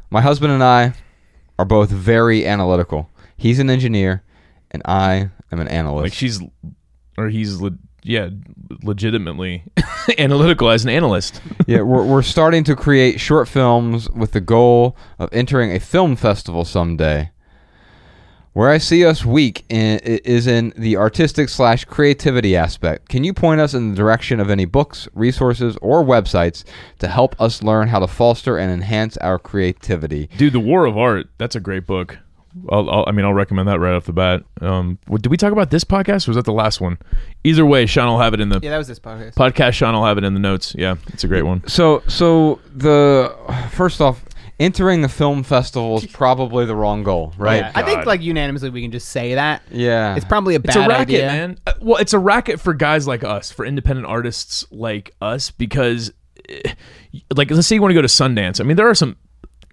[0.10, 0.94] "My husband and I
[1.58, 3.10] are both very analytical.
[3.38, 4.24] He's an engineer,
[4.72, 6.04] and I am an analyst.
[6.04, 6.42] Like she's,
[7.18, 8.30] or he's, le- yeah,
[8.84, 9.64] legitimately
[10.18, 11.42] analytical as an analyst.
[11.68, 16.16] yeah, we're, we're starting to create short films with the goal of entering a film
[16.16, 17.32] festival someday.
[18.54, 23.08] Where I see us weak in, is in the artistic slash creativity aspect.
[23.08, 26.64] Can you point us in the direction of any books, resources, or websites
[26.98, 30.30] to help us learn how to foster and enhance our creativity?
[30.38, 32.18] Dude, The War of Art, that's a great book.
[32.70, 34.44] I'll, I'll, I mean, I'll recommend that right off the bat.
[34.62, 36.98] Um, what- did we talk about this podcast or was that the last one?
[37.44, 39.34] Either way, Shawn will have it in the yeah, that was this podcast.
[39.36, 39.74] podcast.
[39.74, 40.76] Shawn will have it in the notes.
[40.78, 41.66] Yeah, it's a great one.
[41.68, 43.34] So, so the
[43.72, 44.24] first off,
[44.60, 47.62] entering the film festival is probably the wrong goal, right?
[47.62, 49.62] Yeah, I think like unanimously we can just say that.
[49.72, 51.26] Yeah, It's probably a bad It's a racket, idea.
[51.28, 51.58] man.
[51.66, 56.12] Uh, Well, it's a racket for guys like us, for independent artists like us, because,
[56.50, 56.74] eh,
[57.34, 58.60] like, let's say you want to go to Sundance.
[58.60, 59.16] I mean, there are some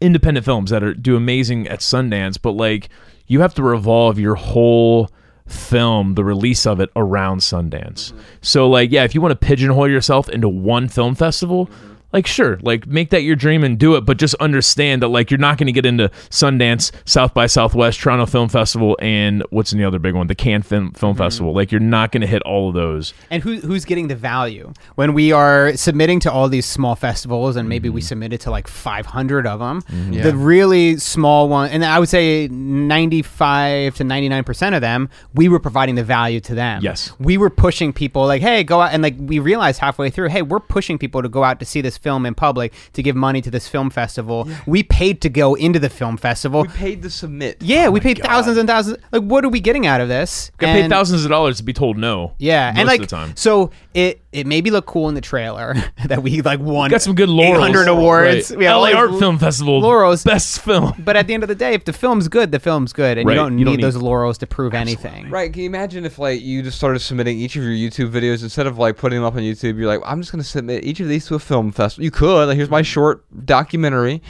[0.01, 2.89] independent films that are do amazing at Sundance, but like,
[3.27, 5.11] you have to revolve your whole
[5.47, 8.13] film, the release of it, around Sundance.
[8.41, 11.71] So, like, yeah, if you want to pigeonhole yourself into one film festival.
[12.17, 15.31] Like sure, like make that your dream and do it, but just understand that like
[15.31, 19.71] you're not going to get into Sundance, South by Southwest, Toronto Film Festival, and what's
[19.71, 21.23] in the other big one, the Cannes Film, Film mm-hmm.
[21.23, 21.53] Festival.
[21.53, 23.13] Like you're not going to hit all of those.
[23.31, 27.55] And who, who's getting the value when we are submitting to all these small festivals,
[27.55, 28.07] and maybe we mm-hmm.
[28.07, 29.83] submitted to like 500 of them.
[29.83, 30.23] Mm-hmm.
[30.23, 35.51] The really small one, and I would say 95 to 99 percent of them, we
[35.51, 36.81] were providing the value to them.
[36.83, 37.13] Yes.
[37.19, 40.41] we were pushing people like, hey, go out, and like we realized halfway through, hey,
[40.41, 43.41] we're pushing people to go out to see this film in public to give money
[43.43, 44.49] to this film festival.
[44.65, 46.63] We paid to go into the film festival.
[46.63, 47.57] we paid to submit.
[47.61, 48.99] yeah, oh we paid thousands and thousands.
[49.11, 50.53] Like, what are we getting out of this?
[50.59, 52.35] Got paid thousands of dollars to be told no.
[52.39, 53.37] yeah, most and like of the time.
[53.37, 55.75] so it it maybe look cool in the trailer
[56.05, 56.91] that we like won.
[56.91, 57.57] Got some good laurels.
[57.67, 58.51] 800 awards.
[58.51, 58.59] Right.
[58.59, 59.81] We had LA Art l- Film Festival.
[59.81, 60.23] laurels.
[60.23, 60.93] Best film.
[60.99, 63.27] But at the end of the day, if the film's good, the film's good, and
[63.27, 63.33] Right.
[63.35, 65.31] you don't You need don't need- those laurels to prove anything.
[65.31, 65.51] Right?
[65.51, 68.67] Can you imagine if like you just started submitting each of your YouTube videos instead
[68.67, 69.79] of like putting them up on YouTube?
[69.79, 72.05] You're like, I'm just gonna submit each of these to a film festival.
[72.05, 72.47] You could.
[72.49, 74.21] Like, here's my short documentary,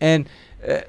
[0.00, 0.28] and.
[0.68, 0.80] Uh,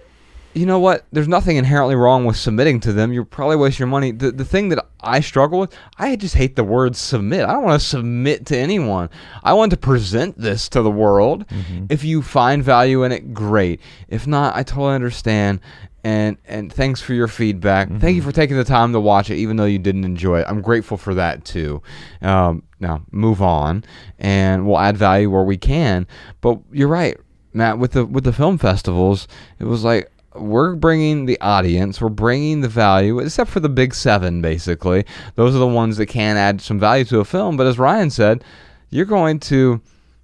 [0.53, 1.05] you know what?
[1.11, 3.13] There's nothing inherently wrong with submitting to them.
[3.13, 4.11] You're probably wasting your money.
[4.11, 7.45] The, the thing that I struggle with, I just hate the word submit.
[7.45, 9.09] I don't want to submit to anyone.
[9.43, 11.45] I want to present this to the world.
[11.89, 13.81] If you find value in it, great.
[14.07, 15.59] If not, I totally understand.
[16.03, 17.89] And and thanks for your feedback.
[17.99, 20.45] Thank you for taking the time to watch it, even though you didn't enjoy it.
[20.47, 21.81] I'm grateful for that too.
[22.21, 23.83] Um, now move on,
[24.17, 26.07] and we'll add value where we can.
[26.39, 27.17] But you're right,
[27.51, 27.77] Matt.
[27.77, 29.27] With the with the film festivals,
[29.59, 33.93] it was like we're bringing the audience, we're bringing the value, except for the big
[33.93, 35.05] seven, basically.
[35.35, 37.57] Those are the ones that can add some value to a film.
[37.57, 38.43] But as Ryan said,
[38.89, 39.81] you're going to,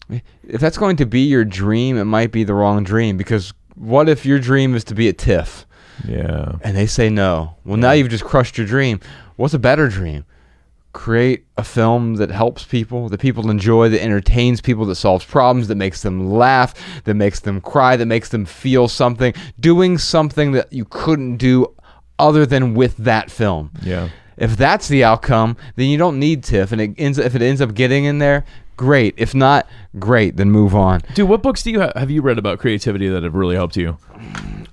[0.09, 4.07] if that's going to be your dream, it might be the wrong dream because what
[4.09, 5.65] if your dream is to be a TIFF
[6.05, 6.53] Yeah.
[6.61, 7.55] and they say no?
[7.65, 8.99] Well, now you've just crushed your dream.
[9.35, 10.25] What's a better dream?
[10.93, 15.67] Create a film that helps people, that people enjoy, that entertains people, that solves problems,
[15.67, 16.73] that makes them laugh,
[17.03, 21.73] that makes them cry, that makes them feel something, doing something that you couldn't do
[22.19, 23.71] other than with that film.
[23.81, 24.09] Yeah.
[24.37, 27.17] If that's the outcome, then you don't need TIFF, and it ends.
[27.17, 28.45] If it ends up getting in there,
[28.77, 29.13] great.
[29.17, 29.67] If not,
[29.99, 30.37] great.
[30.37, 31.01] Then move on.
[31.13, 33.77] Dude, what books do you have, have you read about creativity that have really helped
[33.77, 33.97] you?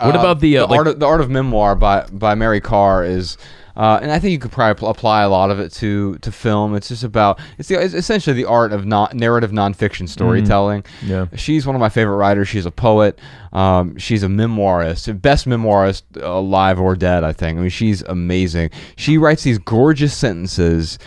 [0.00, 3.04] What about the, uh, like- art of, the art of memoir by by Mary Karr
[3.04, 3.36] is.
[3.80, 6.74] Uh, and I think you could probably apply a lot of it to, to film.
[6.74, 10.84] It's just about it's, the, it's essentially the art of non, narrative nonfiction storytelling.
[11.02, 11.28] Yeah.
[11.34, 12.46] She's one of my favorite writers.
[12.46, 13.18] She's a poet.
[13.54, 17.24] Um, she's a memoirist, best memoirist alive or dead.
[17.24, 17.56] I think.
[17.56, 18.68] I mean, she's amazing.
[18.96, 20.98] She writes these gorgeous sentences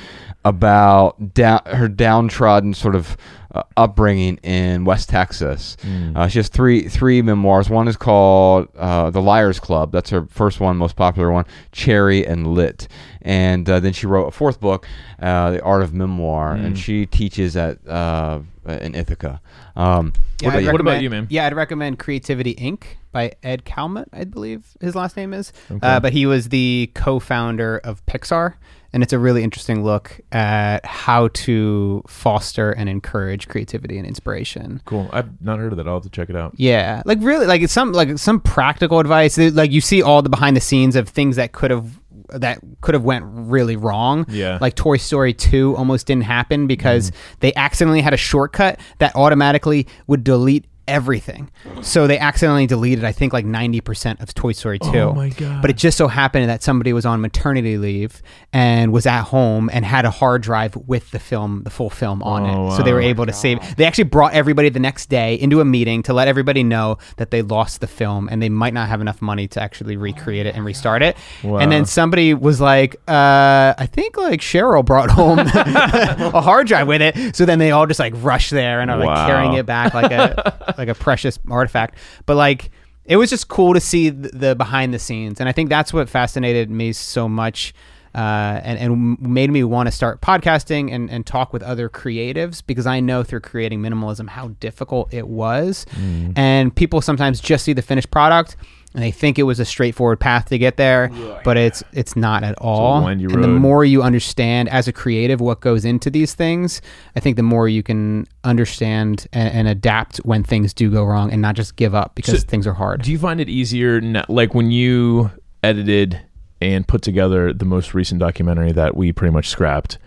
[0.44, 3.16] about down, her downtrodden sort of
[3.54, 5.78] uh, upbringing in West Texas.
[6.16, 7.70] Uh, she has three three memoirs.
[7.70, 9.92] One is called uh, The Liars Club.
[9.92, 11.46] That's her first one, most popular one.
[11.72, 12.88] Cherry and Lit.
[13.22, 14.86] And uh, then she wrote a fourth book,
[15.22, 19.40] uh, The Art of Memoir, and she teaches at uh, in Ithaca.
[19.76, 20.72] Um, Yeah, what about you?
[20.72, 21.28] What about you, man?
[21.30, 22.84] Yeah, I'd recommend Creativity Inc.
[23.14, 25.54] by Ed Catmull, I believe his last name is.
[25.82, 28.56] Uh, but he was the co-founder of Pixar,
[28.94, 34.82] and it's a really interesting look at how to foster and encourage creativity and inspiration.
[34.86, 35.10] Cool.
[35.12, 35.88] I've not heard of that.
[35.88, 36.54] I'll have to check it out.
[36.58, 39.38] Yeah, like really, like it's some like some practical advice.
[39.38, 42.94] Like you see all the behind the scenes of things that could have that could
[42.94, 44.26] have went really wrong.
[44.30, 44.58] Yeah.
[44.62, 47.16] like Toy Story two almost didn't happen because mm.
[47.40, 51.52] they accidentally had a shortcut that automatically would delete everything.
[51.82, 54.98] So they accidentally deleted, I think, like ninety percent of Toy Story two.
[55.00, 55.62] Oh my God.
[55.62, 58.22] But it just so happened that somebody was on maternity leave
[58.52, 62.22] and was at home and had a hard drive with the film, the full film
[62.24, 62.78] on Oh, it.
[62.78, 63.76] So they were able to save.
[63.76, 67.32] They actually brought everybody the next day into a meeting to let everybody know that
[67.32, 70.56] they lost the film and they might not have enough money to actually recreate it
[70.56, 71.16] and restart it.
[71.44, 71.58] Wow.
[71.60, 76.88] And then somebody was like, uh, I think like Cheryl brought home a hard drive
[76.88, 77.36] with it.
[77.36, 79.28] So then they all just like rush there and are like Wow.
[79.28, 81.98] carrying it back like a like a precious artifact.
[82.26, 82.72] But like
[83.06, 85.94] it was just cool to see the, the behind the scenes, and I think that's
[85.94, 87.74] what fascinated me so much.
[88.16, 92.62] Uh, and, and made me want to start podcasting and, and talk with other creatives
[92.64, 95.88] because I know through creating minimalism how difficult it was.
[96.36, 98.56] And people sometimes just see the finished product
[98.94, 101.10] and they think it was a straightforward path to get there,
[101.44, 103.08] but it's it's not at all.
[103.08, 106.82] and the more you understand as a creative what goes into these things,
[107.16, 111.32] I think the more you can understand and, and adapt when things do go wrong
[111.32, 113.02] and not just give up because So- things are hard.
[113.02, 115.32] Do you find it easier, n- like when you
[115.64, 116.20] edited
[116.62, 119.98] and put together the most recent documentary that we pretty much scrapped?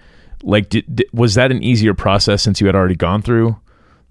[0.43, 3.57] Like, did, did, was that an easier process since you had already gone through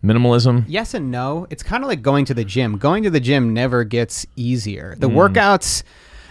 [0.06, 0.66] minimalism?
[0.68, 1.47] Yes and no.
[1.49, 2.78] It's kind of like going to the gym.
[2.78, 4.95] Going to the gym never gets easier.
[4.95, 4.99] Mm.
[5.01, 5.84] The workouts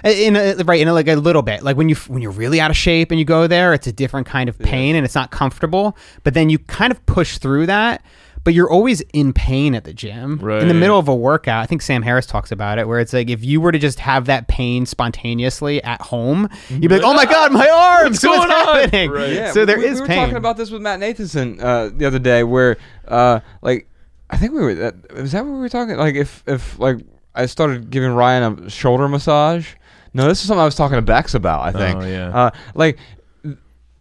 [0.05, 1.63] in a, right in a, like a little bit.
[1.63, 3.93] Like when you when you're really out of shape and you go there, it's a
[3.93, 5.97] different kind of pain and it's not comfortable.
[6.23, 8.05] But then you kind of push through that.
[8.45, 10.39] But you're always in pain at the gym.
[10.49, 13.13] In the middle of a workout, I think Sam Harris talks about it, where it's
[13.13, 17.03] like if you were to just have that pain spontaneously at home, you'd be like,
[17.03, 17.69] "Oh my god, my
[18.03, 18.23] arms!
[18.23, 19.33] What's going on?" happening?" Right.
[19.33, 20.19] Yeah, so there we, is we were pain.
[20.19, 22.77] talking about this with Matt Nathanson uh, the other day, where
[23.09, 23.89] uh, like
[24.29, 26.99] I think we were that was that what we were talking like if if like
[27.35, 29.75] I started giving Ryan a shoulder massage.
[30.17, 31.63] No, this is something I was talking to Bex about.
[31.63, 32.03] I think.
[32.03, 32.29] Oh, yeah.
[32.29, 32.99] Uh, like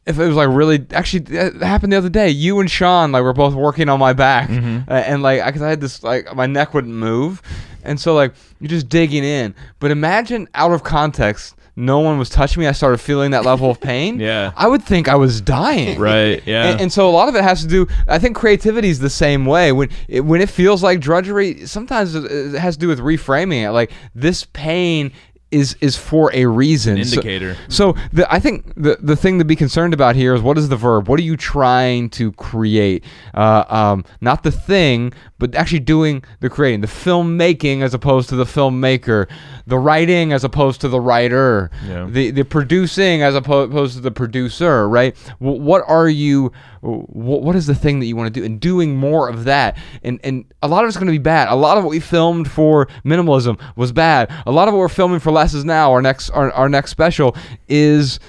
[0.06, 2.30] if it was like really actually that happened the other day.
[2.30, 4.90] You and Shawn like were both working on my back, Mm-hmm.
[4.92, 7.42] uh, and like because I had this like my neck wouldn't move,
[7.84, 9.56] and so like you're just digging in.
[9.80, 11.56] But imagine out of context.
[11.76, 12.68] No one was touching me.
[12.68, 14.20] I started feeling that level of pain.
[14.20, 14.52] Yeah.
[14.56, 16.00] I would think I was dying.
[16.14, 16.44] Right.
[16.46, 16.68] Yeah.
[16.70, 17.88] And, and so a lot of it has to do.
[18.08, 19.72] I think creativity is the same way.
[19.72, 23.64] When it, when it feels like drudgery, sometimes it it has to do with reframing
[23.64, 23.72] it.
[23.72, 25.14] Like this pain
[25.54, 26.98] is is for a reason.
[26.98, 27.56] An So- indicator.
[27.70, 30.70] So, the, I think the the thing to be concerned about here is what is
[30.70, 31.08] the verb?
[31.08, 33.04] What are you trying to create?
[33.34, 38.36] Uh, um, not the thing, but actually doing the creating, the filmmaking as opposed to
[38.36, 39.28] the filmmaker,
[39.68, 42.08] the writing as opposed to the writer, Yeah.
[42.10, 44.90] the the producing as opposed to the producer.
[44.90, 45.16] Right?
[45.40, 46.52] W- what are you?
[46.84, 48.46] Wh- What is the thing that you want to do?
[48.46, 49.78] And doing more of that.
[50.04, 51.48] And and a lot of it's going to be bad.
[51.48, 54.32] A lot of what we filmed for minimalism was bad.
[54.46, 55.92] A lot of what we're filming for less is now.
[55.92, 57.36] Our next our, our next special
[57.68, 58.20] is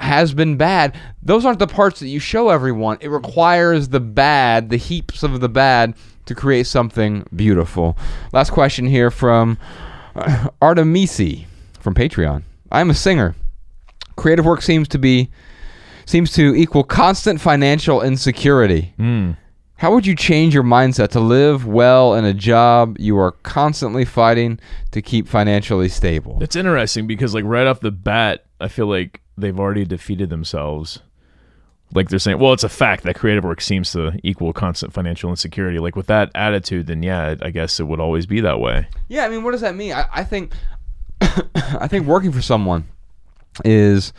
[0.00, 0.94] has been bad.
[1.22, 2.98] Those aren't the parts that you show everyone.
[3.00, 5.94] It requires the bad, the heaps of the bad,
[6.26, 7.96] to create something beautiful.
[8.32, 9.58] Last question here from
[10.14, 11.46] uh, Artemisi
[11.80, 12.42] from Patreon.
[12.70, 13.34] I'm a singer.
[14.16, 15.30] Creative work seems to be
[16.06, 18.94] seems to equal constant financial insecurity.
[18.98, 19.36] Mm.
[19.78, 24.06] How would you change your mindset to live well in a job you are constantly
[24.06, 24.58] fighting
[24.92, 26.38] to keep financially stable?
[26.40, 31.00] It's interesting because like right off the bat, I feel like they've already defeated themselves.
[31.92, 35.28] Like they're saying, well, it's a fact that creative work seems to equal constant financial
[35.28, 35.78] insecurity.
[35.78, 38.88] Like with that attitude, then yeah, I guess it would always be that way.
[39.08, 39.92] Yeah, I mean, what does that mean?
[39.92, 40.52] I, I think,
[41.20, 42.86] I think working for someone
[43.62, 44.14] is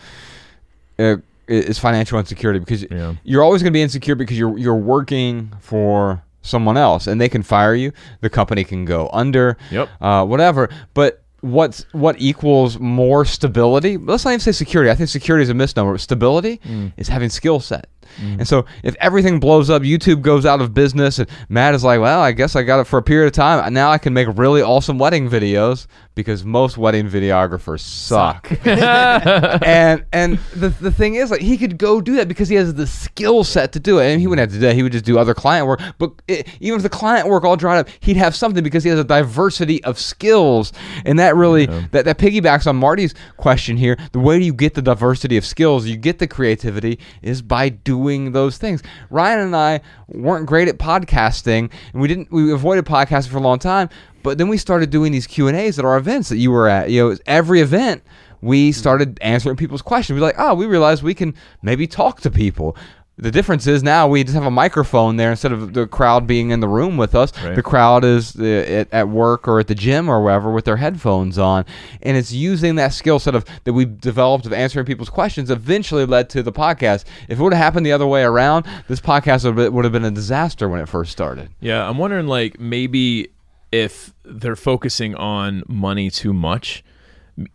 [0.99, 1.17] uh,
[1.47, 3.13] is financial insecurity because Yeah.
[3.23, 7.29] you're always going to be insecure because you're you're working for someone else and they
[7.29, 7.91] can fire you,
[8.21, 9.89] the company can go under, Yep.
[10.01, 10.69] uh, whatever.
[10.93, 13.97] But what's what equals more stability.
[13.97, 14.89] Let's not even say security.
[14.89, 15.97] I think security is a misnomer.
[15.97, 16.59] Stability
[16.97, 17.87] is having skill set.
[18.17, 18.39] Mm-hmm.
[18.39, 21.99] And so if everything blows up, YouTube goes out of business, and Matt is like,
[21.99, 23.73] well, I guess I got it for a period of time.
[23.73, 25.87] Now I can make really awesome wedding videos
[26.17, 28.51] because most wedding videographers suck.
[28.65, 32.73] and and the, the thing is, like, he could go do that because he has
[32.73, 34.11] the skill set to do it.
[34.11, 34.75] And he wouldn't have to do that.
[34.75, 35.79] He would just do other client work.
[35.99, 38.89] But it, even if the client work all dried up, he'd have something because he
[38.89, 40.73] has a diversity of skills.
[41.05, 43.95] And that really that, that piggybacks on Marty's question here.
[44.11, 48.06] The way you get the diversity of skills, you get the creativity, is by doing
[48.31, 48.81] those things.
[49.09, 52.31] Ryan and I weren't great at podcasting, and we didn't.
[52.31, 53.89] We avoided podcasting for a long time.
[54.23, 56.67] But then we started doing these Q and A's at our events that you were
[56.67, 56.89] at.
[56.89, 58.03] You know, every event
[58.41, 60.19] we started answering people's questions.
[60.19, 62.75] We're like, oh, we realized we can maybe talk to people.
[63.19, 66.51] The difference is now we just have a microphone there instead of the crowd being
[66.51, 67.35] in the room with us.
[67.43, 67.55] Right.
[67.55, 70.77] The crowd is uh, at, at work or at the gym or wherever with their
[70.77, 71.65] headphones on,
[72.03, 75.49] and it's using that skill set of that we developed of answering people's questions.
[75.49, 77.05] Eventually led to the podcast.
[77.27, 79.85] If it would have happened the other way around, this podcast would have been, would
[79.85, 81.49] have been a disaster when it first started.
[81.59, 83.29] Yeah, I'm wondering like maybe
[83.71, 86.83] if they're focusing on money too much.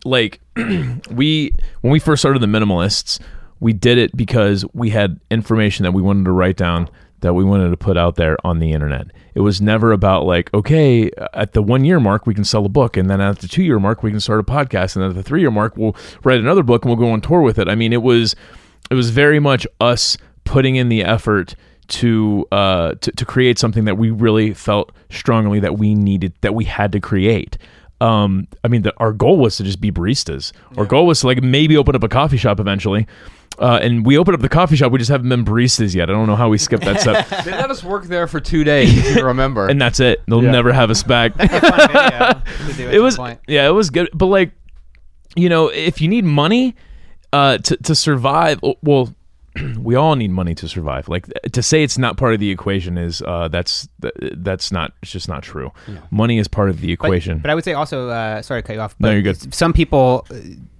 [0.03, 0.39] Like
[1.09, 3.19] we when we first started the minimalists,
[3.63, 6.89] we did it because we had information that we wanted to write down
[7.21, 9.07] that we wanted to put out there on the internet.
[9.33, 12.69] It was never about like, okay, at the one year mark we can sell a
[12.69, 15.11] book, and then at the two year mark we can start a podcast, and then
[15.11, 15.95] at the three year mark we'll
[16.25, 17.69] write another book and we'll go on tour with it.
[17.69, 18.35] I mean, it was
[18.91, 21.55] it was very much us putting in the effort
[21.87, 26.55] to uh to, to create something that we really felt strongly that we needed that
[26.55, 27.57] we had to create
[28.03, 30.51] um i mean the, our goal was to just be baristas.
[30.77, 33.07] Our goal was to like maybe open up a coffee shop eventually.
[33.59, 34.91] Uh, and we opened up the coffee shop.
[34.91, 36.09] We just haven't been baristas yet.
[36.09, 37.27] I don't know how we skipped that step.
[37.45, 38.89] They let us work there for two days.
[39.11, 40.23] If you remember, and that's it.
[40.27, 40.49] They'll Yeah.
[40.51, 41.35] never have us back.
[41.37, 42.33] Fun video
[42.67, 43.39] to do at it was point.
[43.47, 44.09] yeah it was good.
[44.13, 44.51] But like
[45.35, 46.75] you know if you need money
[47.31, 49.13] uh to, to survive well
[49.79, 52.97] we all need money to survive like to say it's not part of the equation
[52.97, 55.71] is uh that's that's not it's just not true
[56.11, 58.73] money is part of the equation But, I would say also, uh, sorry to cut
[58.73, 58.95] you off.
[58.99, 59.53] No, But you're good.
[59.53, 60.35] Some people, uh,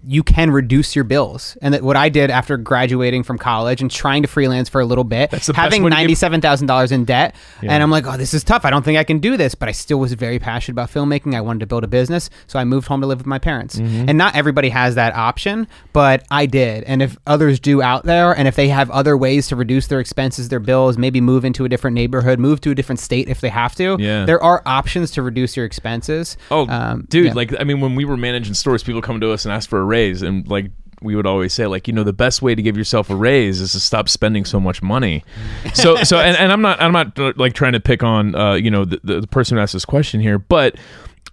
[0.06, 3.90] you can reduce your bills, and that what I did after graduating from college and
[3.90, 6.42] trying to freelance for a little bit, That's the best having way to get- ninety-seven
[6.42, 7.72] thousand dollars in debt, Yeah.
[7.74, 8.66] and I'm like, oh, this is tough.
[8.66, 11.36] I don't think I can do this, but I still was very passionate about filmmaking.
[11.36, 13.78] I wanted to build a business, so I moved home to live with my parents.
[13.78, 14.10] Mm-hmm.
[14.10, 16.84] And not everybody has that option, but I did.
[16.84, 20.00] And if others do out there, and if they have other ways to reduce their
[20.00, 23.40] expenses, their bills, maybe move into a different neighborhood, move to a different state if
[23.42, 24.26] they have to, Yeah.
[24.26, 26.36] there are options to reduce your expenses.
[26.52, 27.28] Oh, Um, dude!
[27.28, 27.34] yeah.
[27.34, 29.80] Like, I mean, when we were managing stores, people come to us and ask for
[29.80, 30.72] a raise, and like
[31.04, 33.60] we would always say, like, you know, the best way to give yourself a raise
[33.60, 35.24] is to stop spending so much money.
[35.74, 38.54] so, so, and, and I'm not, I'm not uh, like trying to pick on, uh,
[38.54, 40.76] you know, the, the, the person who asked this question here, but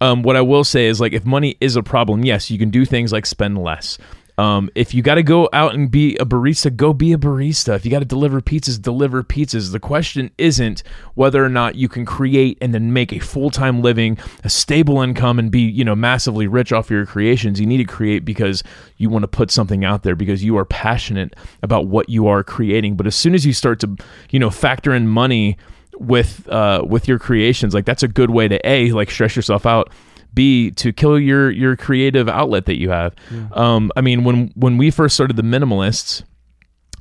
[0.00, 2.70] um, what I will say is, like, if money is a problem, yes, you can
[2.70, 3.98] do things like spend less.
[4.40, 7.76] Um, if you got to go out and be a barista, go be a barista.
[7.76, 9.70] If you got to deliver pizzas, deliver pizzas.
[9.70, 10.82] The question isn't
[11.14, 15.02] whether or not you can create and then make a full time living, a stable
[15.02, 17.60] income, and be you know massively rich off your creations.
[17.60, 18.62] You need to create because
[18.96, 22.42] you want to put something out there because you are passionate about what you are
[22.42, 22.96] creating.
[22.96, 23.94] But as soon as you start to
[24.30, 25.58] you know factor in money
[25.98, 29.66] with uh, with your creations, like that's a good way to a like stress yourself
[29.66, 29.92] out.
[30.34, 33.14] B to kill your your creative outlet that you have.
[33.52, 36.22] Um, I mean, when when we first started the minimalists,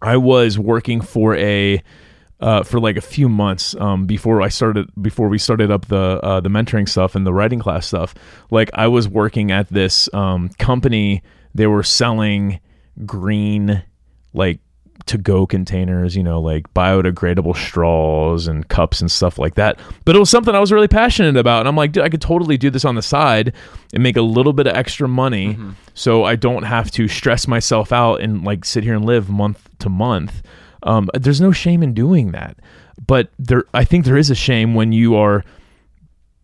[0.01, 1.81] I was working for a
[2.39, 6.19] uh, for like a few months um, before I started before we started up the
[6.23, 8.15] uh, the mentoring stuff and the writing class stuff.
[8.49, 11.22] Like I was working at this um, company.
[11.53, 12.60] They were selling
[13.06, 13.84] green
[14.34, 14.60] like
[15.06, 19.80] to go containers, you know, like biodegradable straws and cups and stuff like that.
[20.06, 21.62] But it was something I was really passionate about.
[21.62, 23.54] And I'm like, dude, I could totally do this on the side
[23.94, 25.58] and make a little bit of extra money
[25.94, 29.68] so I don't have to stress myself out and like sit here and live month
[29.80, 30.42] to month.
[30.84, 32.58] Um, there's no shame in doing that.
[33.06, 35.44] But there, I think there is a shame when you are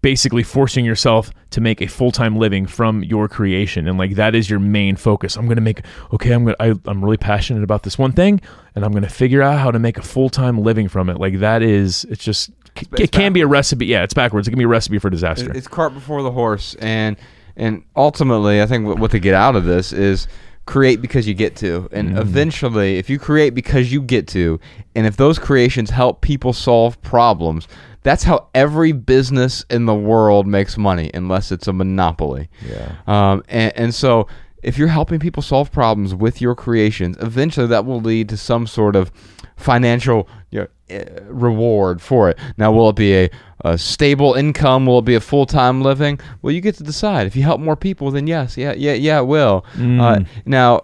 [0.06, 3.88] basically forcing yourself to make a full-time living from your creation.
[3.88, 5.36] And like that is your main focus.
[5.36, 5.82] I'm going to make
[6.14, 8.40] okay i'm going to i'm really passionate about this one thing
[8.76, 11.18] and i'm going to figure out how to make a full-time living from it.
[11.20, 12.52] Like that is it's just
[13.00, 13.88] it can be a recipe.
[13.88, 14.48] Yeah it's backwards.
[14.48, 15.52] It can be a recipe for disaster.
[15.52, 17.18] It's cart before the horse, and
[17.56, 20.28] and ultimately, I think what, what to get out of this is
[20.66, 24.60] create because you get to, and eventually, if you create because you get to,
[24.96, 27.68] and if those creations help people solve problems,
[28.02, 32.50] that's how every business in the world makes money, unless it's a monopoly.
[32.68, 32.96] Yeah.
[33.08, 34.28] Um, and, and so
[34.64, 38.66] if you're helping people solve problems with your creations, eventually that will lead to some
[38.66, 39.12] sort of
[39.58, 42.38] financial you know, eh, reward for it.
[42.58, 43.30] Now, will it be a,
[43.62, 44.86] a stable income?
[44.86, 46.20] Will it be a full time living?
[46.42, 47.28] Well, you get to decide.
[47.28, 49.66] If you help more people, then yes, yeah, yeah, yeah, it will.
[49.80, 50.82] Uh, now,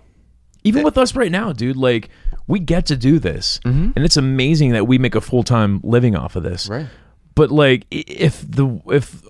[0.63, 2.09] Even with us right now, dude, like
[2.47, 3.93] we get to do this, Mhm.
[3.95, 6.67] and it's amazing that we make a full time living off of this.
[6.69, 6.87] right.
[7.33, 9.23] But like, if the if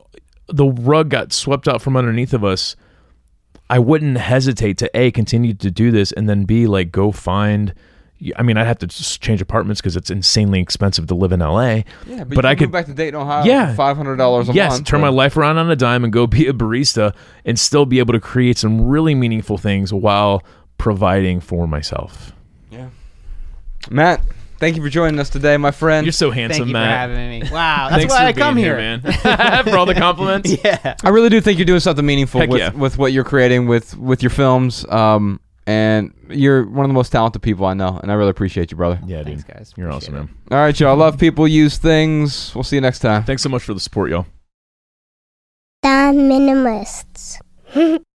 [0.48, 2.76] the rug got swept out from underneath of us,
[3.70, 7.74] I wouldn't hesitate to a continue to do this, and then b like go find.
[8.38, 11.40] I mean, I'd have to just change apartments because it's insanely expensive to live in
[11.40, 11.84] LA.
[12.06, 13.44] Yeah, But you I could- move back to Dayton, Ohio.
[13.46, 13.74] Yeah.
[13.74, 14.86] five hundred dollars a yes, month.
[14.86, 17.16] turn my life around on a dime and go be a barista
[17.46, 20.44] and still be able to create some really meaningful things while
[20.78, 22.34] providing for myself.
[22.70, 22.90] Yeah.
[23.90, 24.22] Matt,
[24.60, 26.06] thank you for joining us today, my friend.
[26.06, 27.10] You're so Thank handsome, you Matt.
[27.10, 27.50] for having me.
[27.52, 28.78] Wow, that's Thanks why for I come being here.
[28.78, 29.02] man.
[29.64, 30.52] for all the compliments.
[30.64, 30.96] yeah.
[31.04, 32.72] I really do think you're doing something meaningful Heck with, yeah.
[32.72, 34.86] with what you're creating with with your films.
[34.90, 38.72] Um, and you're one of the most talented people I know, and I really appreciate
[38.72, 39.00] you, brother.
[39.06, 39.46] Yeah, dude.
[39.48, 39.74] Guys.
[39.78, 40.18] You're Appreciate awesome, it.
[40.18, 40.30] man.
[40.52, 40.96] All right, y'all.
[40.98, 42.54] Love people, use things.
[42.56, 43.24] We'll see you next time.
[43.24, 44.26] Thanks so much for the support, y'all.
[45.84, 47.40] The Minimalists.